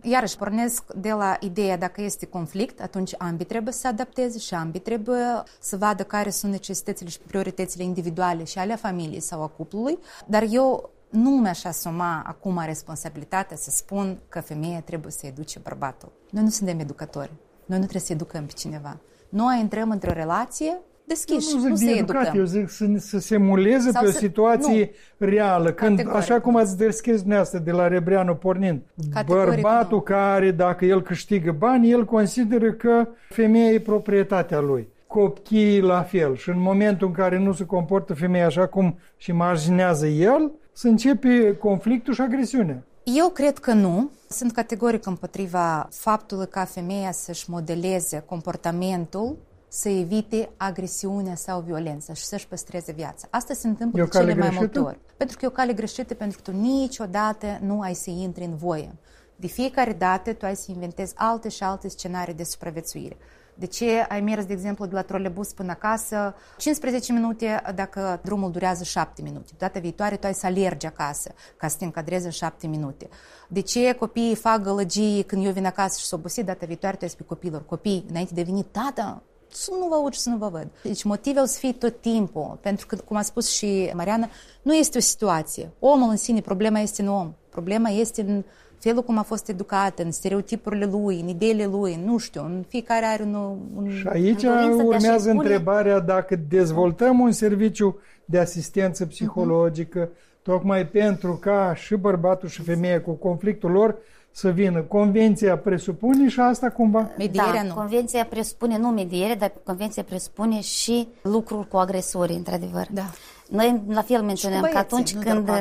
iarăși 0.03 0.37
pornesc 0.37 0.93
de 0.93 1.11
la 1.11 1.37
ideea 1.41 1.79
dacă 1.79 2.03
este 2.03 2.27
conflict, 2.27 2.81
atunci 2.81 3.15
ambii 3.19 3.45
trebuie 3.45 3.73
să 3.73 3.79
se 3.79 3.87
adapteze 3.87 4.39
și 4.39 4.55
ambii 4.55 4.81
trebuie 4.81 5.43
să 5.61 5.77
vadă 5.77 6.03
care 6.03 6.31
sunt 6.31 6.53
necesitățile 6.53 7.09
și 7.09 7.19
prioritățile 7.19 7.83
individuale 7.83 8.45
și 8.45 8.59
ale 8.59 8.77
familiei 8.77 9.21
sau 9.21 9.43
a 9.43 9.47
cuplului, 9.47 9.99
dar 10.27 10.45
eu 10.51 10.91
nu 11.11 11.31
mi-aș 11.31 11.65
asuma 11.65 12.23
acum 12.27 12.62
responsabilitatea 12.65 13.57
să 13.57 13.71
spun 13.71 14.19
că 14.29 14.41
femeia 14.41 14.81
trebuie 14.81 15.12
să 15.12 15.27
educe 15.27 15.59
bărbatul. 15.59 16.12
Noi 16.31 16.43
nu 16.43 16.51
suntem 16.51 16.79
educatori. 16.79 17.33
Noi 17.65 17.79
nu 17.79 17.85
trebuie 17.85 18.03
să 18.03 18.12
educăm 18.12 18.47
pe 18.47 18.53
cineva. 18.53 19.01
Noi 19.29 19.61
intrăm 19.61 19.91
într-o 19.91 20.12
relație 20.12 20.81
deschiși, 21.07 21.47
nu, 21.55 21.69
nu, 21.69 21.75
zic 21.75 21.87
nu 21.88 21.92
de 21.95 21.99
educat, 21.99 22.23
educăm. 22.23 22.38
Eu 22.40 22.45
zic 22.45 22.69
să, 22.71 22.87
să 22.97 23.19
se 23.19 23.37
muleze 23.37 23.90
Sau 23.90 24.03
pe 24.03 24.09
o 24.09 24.11
situație 24.11 24.90
nu. 25.16 25.27
reală. 25.27 25.73
Când, 25.73 25.97
Categoric. 25.97 26.21
așa 26.23 26.40
cum 26.40 26.57
ați 26.57 26.77
deschis 26.77 27.16
dumneavoastră 27.19 27.59
de 27.59 27.71
la 27.71 27.88
Rebreanu 27.88 28.35
pornind, 28.35 28.83
Categoric 29.12 29.55
bărbatul 29.55 29.97
nu. 29.97 30.03
care, 30.03 30.51
dacă 30.51 30.85
el 30.85 31.03
câștigă 31.03 31.53
bani, 31.59 31.90
el 31.90 32.05
consideră 32.05 32.73
că 32.73 33.09
femeia 33.29 33.71
e 33.71 33.81
proprietatea 33.81 34.61
lui. 34.61 34.88
Copiii 35.07 35.81
la 35.81 36.03
fel. 36.03 36.37
Și 36.37 36.49
în 36.49 36.61
momentul 36.61 37.07
în 37.07 37.12
care 37.12 37.38
nu 37.38 37.53
se 37.53 37.64
comportă 37.64 38.14
femeia 38.14 38.47
așa 38.47 38.66
cum 38.66 38.99
și 39.16 39.33
marginează 39.33 40.07
el, 40.07 40.51
să 40.73 40.88
începe 40.88 41.57
conflictul 41.57 42.14
și 42.14 42.21
agresiunea. 42.21 42.83
Eu 43.03 43.29
cred 43.29 43.59
că 43.59 43.73
nu. 43.73 44.11
Sunt 44.29 44.53
categoric 44.53 45.07
împotriva 45.07 45.88
faptului 45.92 46.47
ca 46.47 46.64
femeia 46.64 47.11
să-și 47.12 47.51
modeleze 47.51 48.23
comportamentul 48.27 49.37
să 49.77 49.89
evite 49.89 50.51
agresiunea 50.57 51.35
sau 51.35 51.61
violența 51.61 52.12
și 52.12 52.25
să-și 52.25 52.49
păstreze 52.49 52.93
viața. 52.93 53.27
Asta 53.31 53.55
se 53.55 53.69
întâmplă 53.69 54.03
de 54.03 54.09
cele 54.09 54.35
mai 54.35 54.51
multe 54.51 54.79
ori. 54.79 54.99
Pentru 55.17 55.37
că 55.37 55.45
e 55.45 55.49
o 55.49 55.51
cale 55.51 55.73
greșită, 55.73 56.15
pentru 56.15 56.41
că 56.43 56.51
tu 56.51 56.57
niciodată 56.57 57.47
nu 57.61 57.81
ai 57.81 57.95
să 57.95 58.11
intri 58.11 58.45
în 58.45 58.57
voie. 58.57 58.95
De 59.37 59.47
fiecare 59.47 59.93
dată 59.93 60.33
tu 60.33 60.45
ai 60.45 60.57
să 60.57 60.71
inventezi 60.71 61.12
alte 61.17 61.49
și 61.49 61.62
alte 61.62 61.89
scenarii 61.89 62.35
de 62.35 62.45
supraviețuire. 62.45 63.17
De 63.55 63.67
ce 63.67 64.07
ai 64.09 64.21
mers, 64.21 64.45
de 64.45 64.53
exemplu, 64.53 64.87
de 64.87 64.95
la 64.95 65.03
trolebus 65.03 65.53
până 65.53 65.71
acasă 65.71 66.35
15 66.57 67.12
minute 67.12 67.62
dacă 67.75 68.21
drumul 68.23 68.51
durează 68.51 68.85
7 68.85 69.23
minute? 69.23 69.53
Data 69.59 69.81
viitoare 69.81 70.17
tu 70.17 70.27
ai 70.27 70.35
să 70.35 70.47
alergi 70.47 70.87
acasă 70.87 71.35
ca 71.57 71.69
să 71.69 71.77
te 71.79 71.85
încadrezi 71.85 72.25
în 72.25 72.31
7 72.31 72.67
minute. 72.67 73.09
De 73.49 73.61
ce 73.61 73.93
copiii 73.93 74.35
fac 74.35 74.62
gălăgii 74.62 75.23
când 75.23 75.45
eu 75.45 75.53
vin 75.53 75.67
acasă 75.67 75.99
și 75.99 76.05
s-o 76.05 76.17
obosit? 76.17 76.47
Data 76.47 76.67
viitoare 76.67 76.97
tu 76.97 77.05
ai 77.05 77.11
spui 77.11 77.27
copilor, 77.27 77.65
copii, 77.65 78.05
înainte 78.09 78.35
de 78.35 78.43
venit, 78.43 78.67
tata, 78.67 79.23
să 79.57 79.71
nu 79.81 79.87
vă 79.88 79.95
aud 79.95 80.12
și 80.12 80.21
să 80.21 80.29
nu 80.29 80.37
vă 80.37 80.49
văd. 80.49 80.69
Deci 80.83 81.03
motivul 81.03 81.42
o 81.42 81.45
să 81.45 81.59
fie 81.59 81.73
tot 81.73 82.01
timpul, 82.01 82.59
pentru 82.61 82.87
că, 82.87 82.97
cum 82.97 83.16
a 83.16 83.23
spus 83.23 83.51
și 83.51 83.90
Mariana, 83.95 84.29
nu 84.62 84.75
este 84.75 84.99
o 84.99 85.01
situație. 85.01 85.71
Omul 85.79 86.11
în 86.11 86.16
sine, 86.16 86.40
problema 86.40 86.79
este 86.79 87.03
în 87.03 87.09
om. 87.09 87.33
Problema 87.51 87.88
este 87.88 88.21
în 88.21 88.45
felul 88.79 89.03
cum 89.03 89.19
a 89.19 89.23
fost 89.23 89.49
educat, 89.49 89.99
în 89.99 90.11
stereotipurile 90.11 90.85
lui, 90.85 91.21
în 91.21 91.29
ideile 91.29 91.64
lui, 91.64 92.01
nu 92.05 92.19
știu, 92.19 92.45
în 92.45 92.64
fiecare 92.69 93.05
are 93.05 93.23
un... 93.23 93.35
un 93.77 93.90
și 93.90 94.07
aici 94.07 94.42
urmează 94.85 95.31
întrebarea 95.31 95.99
dacă 95.99 96.37
dezvoltăm 96.49 97.21
un 97.21 97.33
serviciu 97.33 97.99
de 98.25 98.38
asistență 98.38 99.07
psihologică, 99.07 100.09
uh-huh. 100.09 100.42
tocmai 100.42 100.87
pentru 100.87 101.37
ca 101.37 101.75
și 101.75 101.95
bărbatul 101.95 102.49
și 102.49 102.62
femeia 102.62 103.03
cu 103.03 103.12
conflictul 103.12 103.71
lor 103.71 103.97
să 104.37 104.51
vină. 104.51 104.83
Convenția 104.83 105.59
presupune 105.59 106.29
și 106.29 106.40
asta 106.40 106.70
cumva? 106.70 107.11
Medierea 107.18 107.53
da, 107.53 107.62
nu. 107.62 107.75
convenția 107.75 108.25
presupune 108.25 108.79
nu 108.79 108.88
mediere, 108.88 109.35
dar 109.35 109.53
convenția 109.64 110.03
presupune 110.03 110.61
și 110.61 111.09
lucruri 111.22 111.68
cu 111.68 111.77
agresorii, 111.77 112.37
într-adevăr. 112.37 112.87
Da. 112.90 113.11
Noi 113.49 113.83
la 113.88 114.03
fel 114.03 114.22
menționăm 114.22 114.61
băieții, 114.61 114.81
că 114.81 114.94
atunci 114.94 115.14
nu 115.14 115.20
când... 115.20 115.38
Cu 115.38 115.53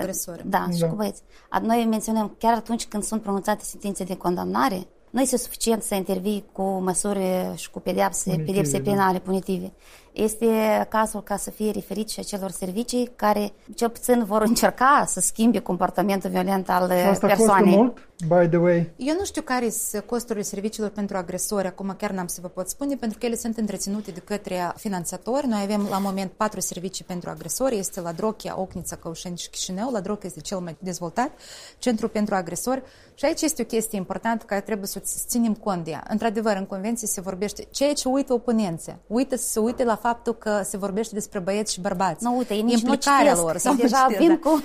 da, 0.43 0.65
da, 0.69 0.75
și 0.75 0.83
cu 0.83 0.95
băieți. 0.95 1.21
Noi 1.61 1.87
menționăm 1.89 2.35
chiar 2.37 2.53
atunci 2.53 2.85
când 2.85 3.03
sunt 3.03 3.21
pronunțate 3.21 3.63
sentințe 3.63 4.03
de 4.03 4.15
condamnare, 4.15 4.87
nu 5.09 5.21
este 5.21 5.37
suficient 5.37 5.83
să 5.83 5.95
intervii 5.95 6.45
cu 6.51 6.63
măsuri 6.63 7.21
și 7.55 7.69
cu 7.71 7.79
pedepse, 7.79 8.43
pedepse 8.45 8.77
da. 8.77 8.89
penale 8.89 9.19
punitive. 9.19 9.73
Este 10.15 10.45
cazul 10.89 11.23
ca 11.23 11.37
să 11.37 11.51
fie 11.51 11.71
referit 11.71 12.09
și 12.09 12.19
acelor 12.19 12.51
servicii 12.51 13.11
care 13.15 13.51
cel 13.75 13.89
puțin 13.89 14.23
vor 14.23 14.41
încerca 14.41 15.03
să 15.07 15.19
schimbe 15.19 15.59
comportamentul 15.59 16.29
violent 16.29 16.69
al 16.69 16.91
asta 17.09 17.27
persoanei. 17.27 17.75
mult, 17.75 18.07
by 18.27 18.47
the 18.47 18.57
way? 18.57 18.91
Eu 18.95 19.15
nu 19.17 19.25
știu 19.25 19.41
care 19.41 19.69
sunt 19.69 20.03
costurile 20.03 20.43
serviciilor 20.43 20.89
pentru 20.89 21.17
agresori, 21.17 21.67
acum 21.67 21.95
chiar 21.97 22.11
n-am 22.11 22.27
să 22.27 22.39
vă 22.41 22.47
pot 22.47 22.69
spune, 22.69 22.95
pentru 22.95 23.17
că 23.17 23.25
ele 23.25 23.35
sunt 23.35 23.57
întreținute 23.57 24.11
de 24.11 24.19
către 24.19 24.71
finanțatori. 24.75 25.47
Noi 25.47 25.61
avem 25.61 25.87
la 25.89 25.97
moment 25.97 26.31
patru 26.31 26.59
servicii 26.59 27.05
pentru 27.05 27.29
agresori, 27.29 27.77
este 27.77 28.01
la 28.01 28.11
Drochia, 28.11 28.59
Ocnița, 28.59 28.95
Căușeni 28.95 29.37
și 29.37 29.49
Chișinău. 29.49 29.91
La 29.91 29.99
Drochia 29.99 30.29
este 30.29 30.41
cel 30.41 30.59
mai 30.59 30.75
dezvoltat, 30.79 31.31
Centru 31.77 32.09
pentru 32.09 32.35
Agresori. 32.35 32.81
Și 33.13 33.25
aici 33.25 33.41
este 33.41 33.61
o 33.61 33.65
chestie 33.65 33.97
importantă 33.97 34.45
care 34.45 34.61
trebuie 34.61 34.87
să 34.87 35.01
ținem 35.27 35.53
cont 35.53 35.83
de 35.83 35.91
ea. 35.91 36.03
Într-adevăr, 36.09 36.55
în 36.55 36.65
convenție 36.65 37.07
se 37.07 37.21
vorbește 37.21 37.67
ceea 37.71 37.93
ce 37.93 38.07
uită 38.07 38.33
oponenții. 38.33 38.95
Uită 39.07 39.35
să 39.35 39.47
se 39.47 39.59
uite 39.59 39.83
la 39.83 39.95
faptul 40.07 40.35
că 40.35 40.61
se 40.63 40.77
vorbește 40.77 41.13
despre 41.13 41.39
băieți 41.39 41.73
și 41.73 41.81
bărbați. 41.81 42.23
Nu, 42.23 42.37
uite, 42.37 42.53
ei 42.53 42.61
nici 42.61 42.81
Implicarea 42.81 43.33
nu 43.33 43.41
lor. 43.41 43.57
Sau 43.57 43.73
deja 43.73 44.07
vin 44.17 44.27
da. 44.27 44.49
cu 44.49 44.63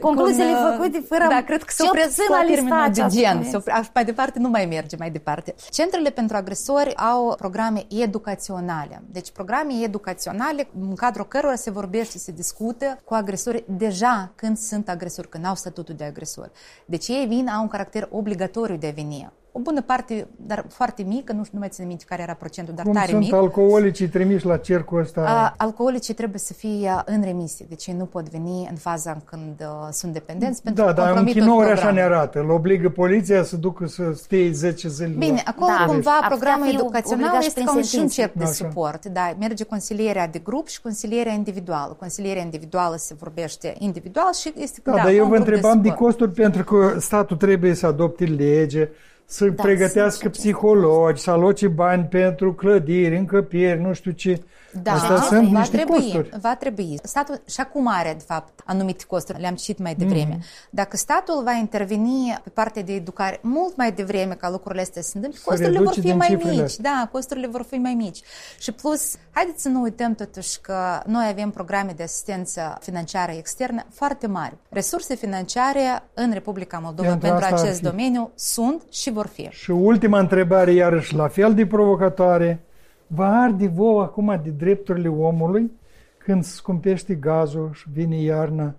concluziile 0.00 0.50
uh, 0.50 0.76
făcute 0.76 1.04
fără 1.08 1.26
Da, 1.28 1.42
cred 1.42 1.62
că 1.62 1.72
se 1.76 1.82
opresc 1.86 2.28
la 2.28 2.44
termenul 2.46 2.90
de 2.92 3.06
gen. 3.08 3.44
Se 3.50 3.56
opre, 3.56 3.90
mai 3.94 4.04
departe 4.04 4.38
nu 4.38 4.48
mai 4.48 4.66
merge 4.66 4.96
mai 4.98 5.10
departe. 5.10 5.54
Centrele 5.70 6.10
pentru 6.10 6.36
agresori 6.36 6.96
au 6.96 7.34
programe 7.38 7.86
educaționale. 7.88 9.02
Deci 9.12 9.30
programe 9.30 9.72
educaționale 9.82 10.68
în 10.80 10.94
cadrul 10.94 11.26
cărora 11.26 11.54
se 11.54 11.70
vorbește, 11.70 12.18
se 12.18 12.32
discută 12.32 13.00
cu 13.04 13.14
agresori 13.14 13.64
deja 13.66 14.32
când 14.34 14.58
sunt 14.58 14.88
agresori, 14.88 15.28
când 15.28 15.46
au 15.46 15.54
statutul 15.54 15.94
de 15.94 16.04
agresor. 16.04 16.50
Deci 16.84 17.08
ei 17.08 17.26
vin, 17.26 17.48
au 17.48 17.62
un 17.62 17.68
caracter 17.68 18.08
obligatoriu 18.10 18.76
de 18.76 18.86
a 18.86 18.90
veni 18.90 19.30
o 19.52 19.58
bună 19.58 19.80
parte, 19.82 20.26
dar 20.36 20.64
foarte 20.68 21.02
mică, 21.02 21.32
nu, 21.32 21.42
nu 21.50 21.58
mai 21.58 21.68
țin 21.68 21.86
minte 21.86 22.04
care 22.08 22.22
era 22.22 22.34
procentul, 22.34 22.74
dar 22.74 22.84
Cum 22.84 22.94
tare 22.94 23.06
sunt 23.06 23.20
mic. 23.20 23.32
alcoolicii 23.32 24.08
trimiși 24.08 24.46
la 24.46 24.56
cercul 24.56 25.00
ăsta? 25.00 25.20
A, 25.26 25.54
alcoolicii 25.56 26.14
trebuie 26.14 26.38
să 26.38 26.52
fie 26.52 27.02
în 27.04 27.22
remisie, 27.22 27.66
deci 27.68 27.86
ei 27.86 27.94
nu 27.98 28.04
pot 28.04 28.28
veni 28.28 28.66
în 28.70 28.76
faza 28.76 29.10
în 29.10 29.20
când 29.24 29.60
uh, 29.60 29.88
sunt 29.90 30.12
dependenți 30.12 30.62
pentru 30.62 30.82
da, 30.84 30.88
că 30.88 30.94
dar 30.94 31.08
în 31.08 31.14
compromit 31.14 31.34
tot 31.34 31.42
chinouri 31.42 31.70
așa 31.70 31.90
ne 31.90 31.90
programul. 31.90 32.14
arată. 32.16 32.38
Îl 32.40 32.50
obligă 32.50 32.88
poliția 32.88 33.42
să 33.42 33.56
ducă 33.56 33.86
să 33.86 34.12
stea 34.14 34.48
10 34.52 34.88
zile. 34.88 35.08
Bine, 35.18 35.42
la... 35.44 35.52
acolo 35.52 35.72
Da. 35.78 35.84
cumva 35.86 36.10
Ar 36.10 36.16
putea 36.16 36.28
programul 36.36 36.66
fi 36.66 36.74
educațional 36.74 37.24
obligat 37.24 37.40
și 37.42 37.46
este 37.46 37.60
prin 37.60 37.66
ca 37.66 37.76
un 37.76 37.82
și 37.82 37.94
un 37.98 38.08
sentință. 38.08 38.20
cerc 38.20 38.32
de 38.34 38.42
Așa. 38.44 38.52
suport. 38.52 39.06
Da, 39.06 39.34
merge 39.38 39.64
consilierea 39.64 40.28
de 40.28 40.38
grup 40.38 40.66
și 40.66 40.80
consilierea 40.80 41.32
individuală. 41.32 41.96
Consilierea 41.98 42.42
individuală 42.42 42.96
se 42.98 43.14
vorbește 43.18 43.74
individual 43.78 44.32
și 44.32 44.52
este 44.56 44.80
Da, 44.84 44.90
da, 44.90 44.96
dar 44.96 45.06
ca 45.06 45.12
eu 45.12 45.22
un 45.24 45.28
vă 45.30 45.34
grup 45.34 45.46
întrebam 45.46 45.82
de 45.82 45.88
suport. 45.88 46.04
costuri 46.06 46.30
pentru 46.30 46.64
că 46.64 46.98
statul 47.00 47.36
trebuie 47.36 47.74
să 47.74 47.86
adopte 47.86 48.24
lege, 48.24 48.88
să 49.30 49.48
Da, 49.48 49.62
pregătească 49.62 50.20
sunt 50.20 50.34
și 50.34 50.40
psihologi, 50.40 51.20
să 51.20 51.30
aloce 51.30 51.68
bani 51.68 52.04
pentru 52.04 52.52
clădiri, 52.54 53.16
încăpieri, 53.16 53.80
nu 53.80 53.92
știu 53.92 54.10
ce. 54.10 54.40
Da, 54.82 54.92
Astea 54.92 55.14
va 55.14 55.20
sunt 55.20 55.48
va 55.48 55.58
niște 55.58 55.76
trebui, 55.76 55.94
costuri. 56.02 56.28
va 56.40 56.56
trebui. 56.56 56.98
Statul 57.02 57.40
și 57.48 57.60
acum 57.60 57.86
are, 57.88 58.14
de 58.18 58.24
fapt, 58.26 58.60
anumite 58.64 59.04
costuri, 59.06 59.40
le-am 59.40 59.54
citit 59.54 59.78
mai 59.78 59.94
devreme. 59.94 60.36
Mm-hmm. 60.38 60.70
Dacă 60.70 60.96
statul 60.96 61.42
va 61.44 61.52
interveni 61.52 62.38
pe 62.44 62.50
partea 62.50 62.82
de 62.82 62.92
educare 62.92 63.38
mult 63.42 63.76
mai 63.76 63.92
devreme 63.92 64.34
ca 64.34 64.50
lucrurile 64.50 64.80
astea 64.82 65.02
să 65.02 65.08
se 65.08 65.16
întâmple, 65.16 65.40
Să 65.42 65.48
costurile 65.48 65.78
vor 65.78 65.86
reduce 65.86 66.00
fi 66.00 66.06
din 66.06 66.16
mai 66.16 66.28
cifrele. 66.28 66.62
mici. 66.62 66.76
Da, 66.76 67.08
costurile 67.12 67.46
vor 67.46 67.62
fi 67.62 67.74
mai 67.76 67.94
mici. 67.94 68.20
Și 68.58 68.72
plus, 68.72 69.14
haideți 69.30 69.62
să 69.62 69.68
nu 69.68 69.80
uităm 69.80 70.14
totuși 70.14 70.60
că 70.60 71.02
noi 71.06 71.26
avem 71.30 71.50
programe 71.50 71.92
de 71.96 72.02
asistență 72.02 72.78
financiară 72.80 73.32
externă 73.32 73.82
foarte 73.90 74.26
mari. 74.26 74.54
Resurse 74.68 75.14
financiare 75.14 76.02
în 76.14 76.32
Republica 76.32 76.78
Moldova 76.78 77.08
Pentru 77.08 77.26
pentru, 77.28 77.44
asta 77.44 77.56
ar 77.56 77.62
acest 77.62 77.78
fi. 77.78 77.84
domeniu 77.84 78.30
sunt 78.34 78.82
și 78.90 79.10
vor 79.10 79.26
fi. 79.26 79.48
Și 79.50 79.70
ultima 79.70 80.18
întrebare, 80.18 80.72
iarăși 80.72 81.14
la 81.14 81.28
fel 81.28 81.54
de 81.54 81.66
provocatoare. 81.66 82.64
Vă 83.12 83.24
arde 83.24 83.68
vouă 83.68 84.02
acum 84.02 84.40
de 84.44 84.50
drepturile 84.50 85.08
omului 85.08 85.72
când 86.18 86.44
se 86.44 86.54
scumpește 86.54 87.14
gazul 87.14 87.70
și 87.72 87.86
vine 87.92 88.16
iarna? 88.16 88.74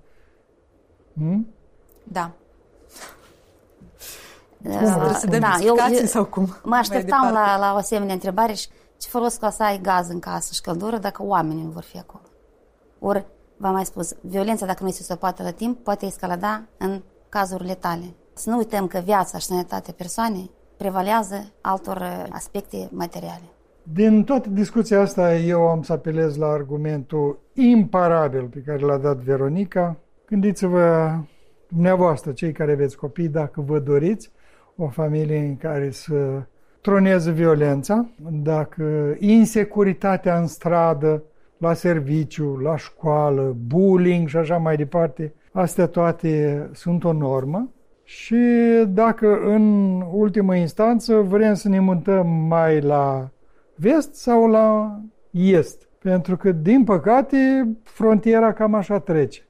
Hmm? 1.13 1.47
Da. 2.03 2.31
Da, 4.57 5.13
Să 5.13 5.27
dăm 5.27 5.43
explicații 5.43 6.07
sau 6.07 6.25
cum? 6.25 6.43
Mă 6.43 6.55
Mai 6.63 6.79
așteptam 6.79 7.27
departe. 7.27 7.51
la, 7.51 7.57
la 7.57 7.73
o 7.73 7.75
asemenea 7.75 8.13
întrebare 8.13 8.53
și 8.53 8.67
ce 8.97 9.09
folos 9.09 9.35
că 9.35 9.45
o 9.45 9.49
să 9.49 9.63
ai 9.63 9.81
gaz 9.81 10.09
în 10.09 10.19
casă 10.19 10.53
și 10.53 10.61
căldură 10.61 10.97
dacă 10.97 11.23
oamenii 11.23 11.63
nu 11.63 11.69
vor 11.69 11.83
fi 11.83 11.97
acolo. 11.97 12.23
Ori, 12.99 13.25
v-am 13.57 13.73
mai 13.73 13.85
spus, 13.85 14.13
violența 14.21 14.65
dacă 14.65 14.83
nu 14.83 14.89
este 14.89 15.03
stopată 15.03 15.43
la 15.43 15.51
timp 15.51 15.83
poate 15.83 16.05
escalada 16.05 16.63
în 16.77 17.01
cazuri 17.29 17.65
letale. 17.65 18.13
Să 18.33 18.49
nu 18.49 18.57
uităm 18.57 18.87
că 18.87 18.99
viața 18.99 19.37
și 19.37 19.45
sănătatea 19.45 19.93
persoanei 19.97 20.51
prevalează 20.77 21.51
altor 21.61 21.97
uh, 21.97 22.25
aspecte 22.29 22.89
materiale. 22.91 23.49
Din 23.83 24.23
toată 24.23 24.49
discuția 24.49 25.01
asta 25.01 25.37
eu 25.37 25.67
am 25.67 25.81
să 25.81 25.93
apelez 25.93 26.37
la 26.37 26.47
argumentul 26.47 27.39
imparabil 27.53 28.43
pe 28.43 28.63
care 28.65 28.79
l-a 28.79 28.97
dat 28.97 29.17
Veronica. 29.17 29.97
Gândiți-vă 30.25 31.15
dumneavoastră, 31.67 32.31
cei 32.31 32.51
care 32.51 32.71
aveți 32.71 32.97
copii, 32.97 33.27
dacă 33.27 33.61
vă 33.61 33.79
doriți 33.79 34.31
o 34.75 34.87
familie 34.87 35.37
în 35.37 35.57
care 35.57 35.89
să 35.89 36.41
troneze 36.81 37.31
violența, 37.31 38.05
dacă 38.31 39.15
insecuritatea 39.19 40.37
în 40.37 40.47
stradă, 40.47 41.23
la 41.57 41.73
serviciu, 41.73 42.57
la 42.63 42.77
școală, 42.77 43.55
bullying 43.67 44.27
și 44.27 44.37
așa 44.37 44.57
mai 44.57 44.75
departe, 44.75 45.33
astea 45.51 45.87
toate 45.87 46.69
sunt 46.73 47.03
o 47.03 47.11
normă. 47.13 47.69
Și 48.03 48.35
dacă 48.87 49.39
în 49.43 49.95
ultimă 50.11 50.55
instanță 50.55 51.15
vrem 51.15 51.53
să 51.53 51.69
ne 51.69 51.79
mutăm 51.79 52.27
mai 52.27 52.81
la 52.81 53.29
vest 53.81 54.15
sau 54.15 54.47
la 54.47 54.99
est. 55.31 55.89
Pentru 55.99 56.37
că, 56.37 56.51
din 56.51 56.83
păcate, 56.83 57.67
frontiera 57.83 58.53
cam 58.53 58.73
așa 58.73 58.99
trece. 58.99 59.41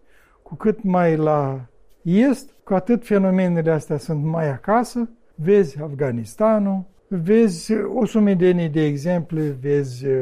Cu 0.42 0.56
cât 0.56 0.84
mai 0.84 1.16
la 1.16 1.60
est, 2.02 2.50
cu 2.64 2.74
atât 2.74 3.06
fenomenele 3.06 3.72
astea 3.72 3.98
sunt 3.98 4.24
mai 4.24 4.50
acasă. 4.50 5.10
Vezi 5.36 5.82
Afganistanul, 5.82 6.84
vezi 7.08 7.74
o 7.96 8.06
sumedenie 8.06 8.68
de 8.68 8.86
exemple, 8.86 9.58
vezi 9.62 10.06
uh, 10.06 10.14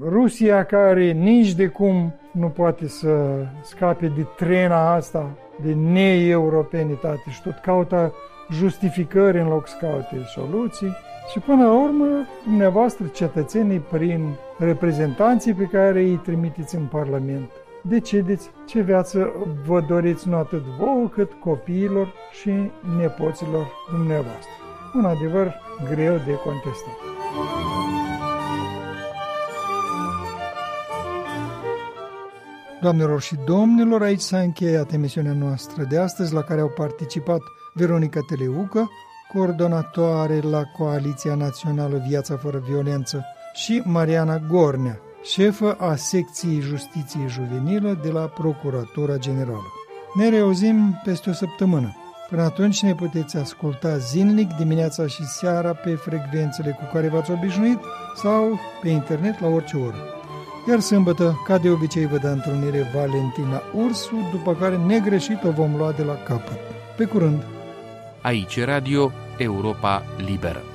Rusia 0.00 0.64
care 0.64 1.10
nici 1.10 1.54
de 1.54 1.66
cum 1.66 2.14
nu 2.32 2.48
poate 2.48 2.88
să 2.88 3.44
scape 3.62 4.06
de 4.06 4.26
trena 4.36 4.94
asta 4.94 5.36
de 5.62 5.74
neeuropenitate 5.74 7.30
și 7.30 7.42
tot 7.42 7.58
caută 7.62 8.12
justificări 8.50 9.40
în 9.40 9.48
loc 9.48 9.68
să 9.68 9.74
caute 9.80 10.16
soluții. 10.34 10.96
Și 11.30 11.38
până 11.38 11.64
la 11.64 11.72
urmă, 11.72 12.06
dumneavoastră, 12.44 13.06
cetățenii, 13.06 13.78
prin 13.78 14.34
reprezentanții 14.58 15.54
pe 15.54 15.64
care 15.64 16.00
îi 16.00 16.16
trimiteți 16.16 16.74
în 16.74 16.84
Parlament, 16.84 17.50
decideți 17.82 18.50
ce 18.66 18.80
viață 18.80 19.32
vă 19.66 19.80
doriți 19.80 20.28
nu 20.28 20.36
atât 20.36 20.62
vouă, 20.78 21.08
cât 21.08 21.32
copiilor 21.32 22.12
și 22.40 22.52
nepoților 22.98 23.66
dumneavoastră. 23.90 24.50
Un 24.94 25.04
adevăr 25.04 25.54
greu 25.90 26.14
de 26.14 26.34
contestat. 26.44 26.96
Doamnelor 32.80 33.20
și 33.20 33.36
domnilor, 33.44 34.02
aici 34.02 34.20
s-a 34.20 34.38
încheiat 34.38 34.92
emisiunea 34.92 35.32
noastră 35.32 35.84
de 35.84 35.98
astăzi, 35.98 36.34
la 36.34 36.42
care 36.42 36.60
au 36.60 36.68
participat 36.68 37.40
Veronica 37.74 38.20
Teleucă, 38.26 38.90
coordonatoare 39.32 40.40
la 40.40 40.62
Coaliția 40.64 41.34
Națională 41.34 42.02
Viața 42.08 42.36
Fără 42.36 42.62
Violență, 42.68 43.24
și 43.54 43.82
Mariana 43.84 44.38
Gornea, 44.38 45.00
șefă 45.22 45.76
a 45.78 45.94
secției 45.94 46.60
Justiției 46.60 47.28
Juvenilă 47.28 47.98
de 48.02 48.10
la 48.10 48.20
Procuratura 48.20 49.16
Generală. 49.16 49.72
Ne 50.14 50.28
reauzim 50.28 51.00
peste 51.04 51.30
o 51.30 51.32
săptămână. 51.32 51.96
Până 52.28 52.42
atunci 52.42 52.82
ne 52.82 52.94
puteți 52.94 53.36
asculta 53.36 53.96
zilnic 53.96 54.52
dimineața 54.56 55.06
și 55.06 55.24
seara 55.24 55.72
pe 55.72 55.94
frecvențele 55.94 56.70
cu 56.70 56.90
care 56.92 57.08
v-ați 57.08 57.30
obișnuit 57.30 57.78
sau 58.16 58.60
pe 58.82 58.88
internet 58.88 59.40
la 59.40 59.46
orice 59.46 59.76
oră. 59.76 59.96
Iar 60.68 60.80
sâmbătă, 60.80 61.40
ca 61.46 61.58
de 61.58 61.70
obicei, 61.70 62.06
vă 62.06 62.16
dă 62.16 62.28
întrunire 62.28 62.90
Valentina 62.94 63.62
Ursu, 63.74 64.28
după 64.30 64.54
care 64.54 64.76
negreșit 64.76 65.44
o 65.44 65.50
vom 65.50 65.76
lua 65.76 65.92
de 65.92 66.02
la 66.02 66.14
capăt. 66.14 66.58
Pe 66.96 67.04
curând! 67.04 67.42
Aici 68.22 68.64
Radio 68.64 69.12
Europa 69.38 70.04
Liberă. 70.16 70.71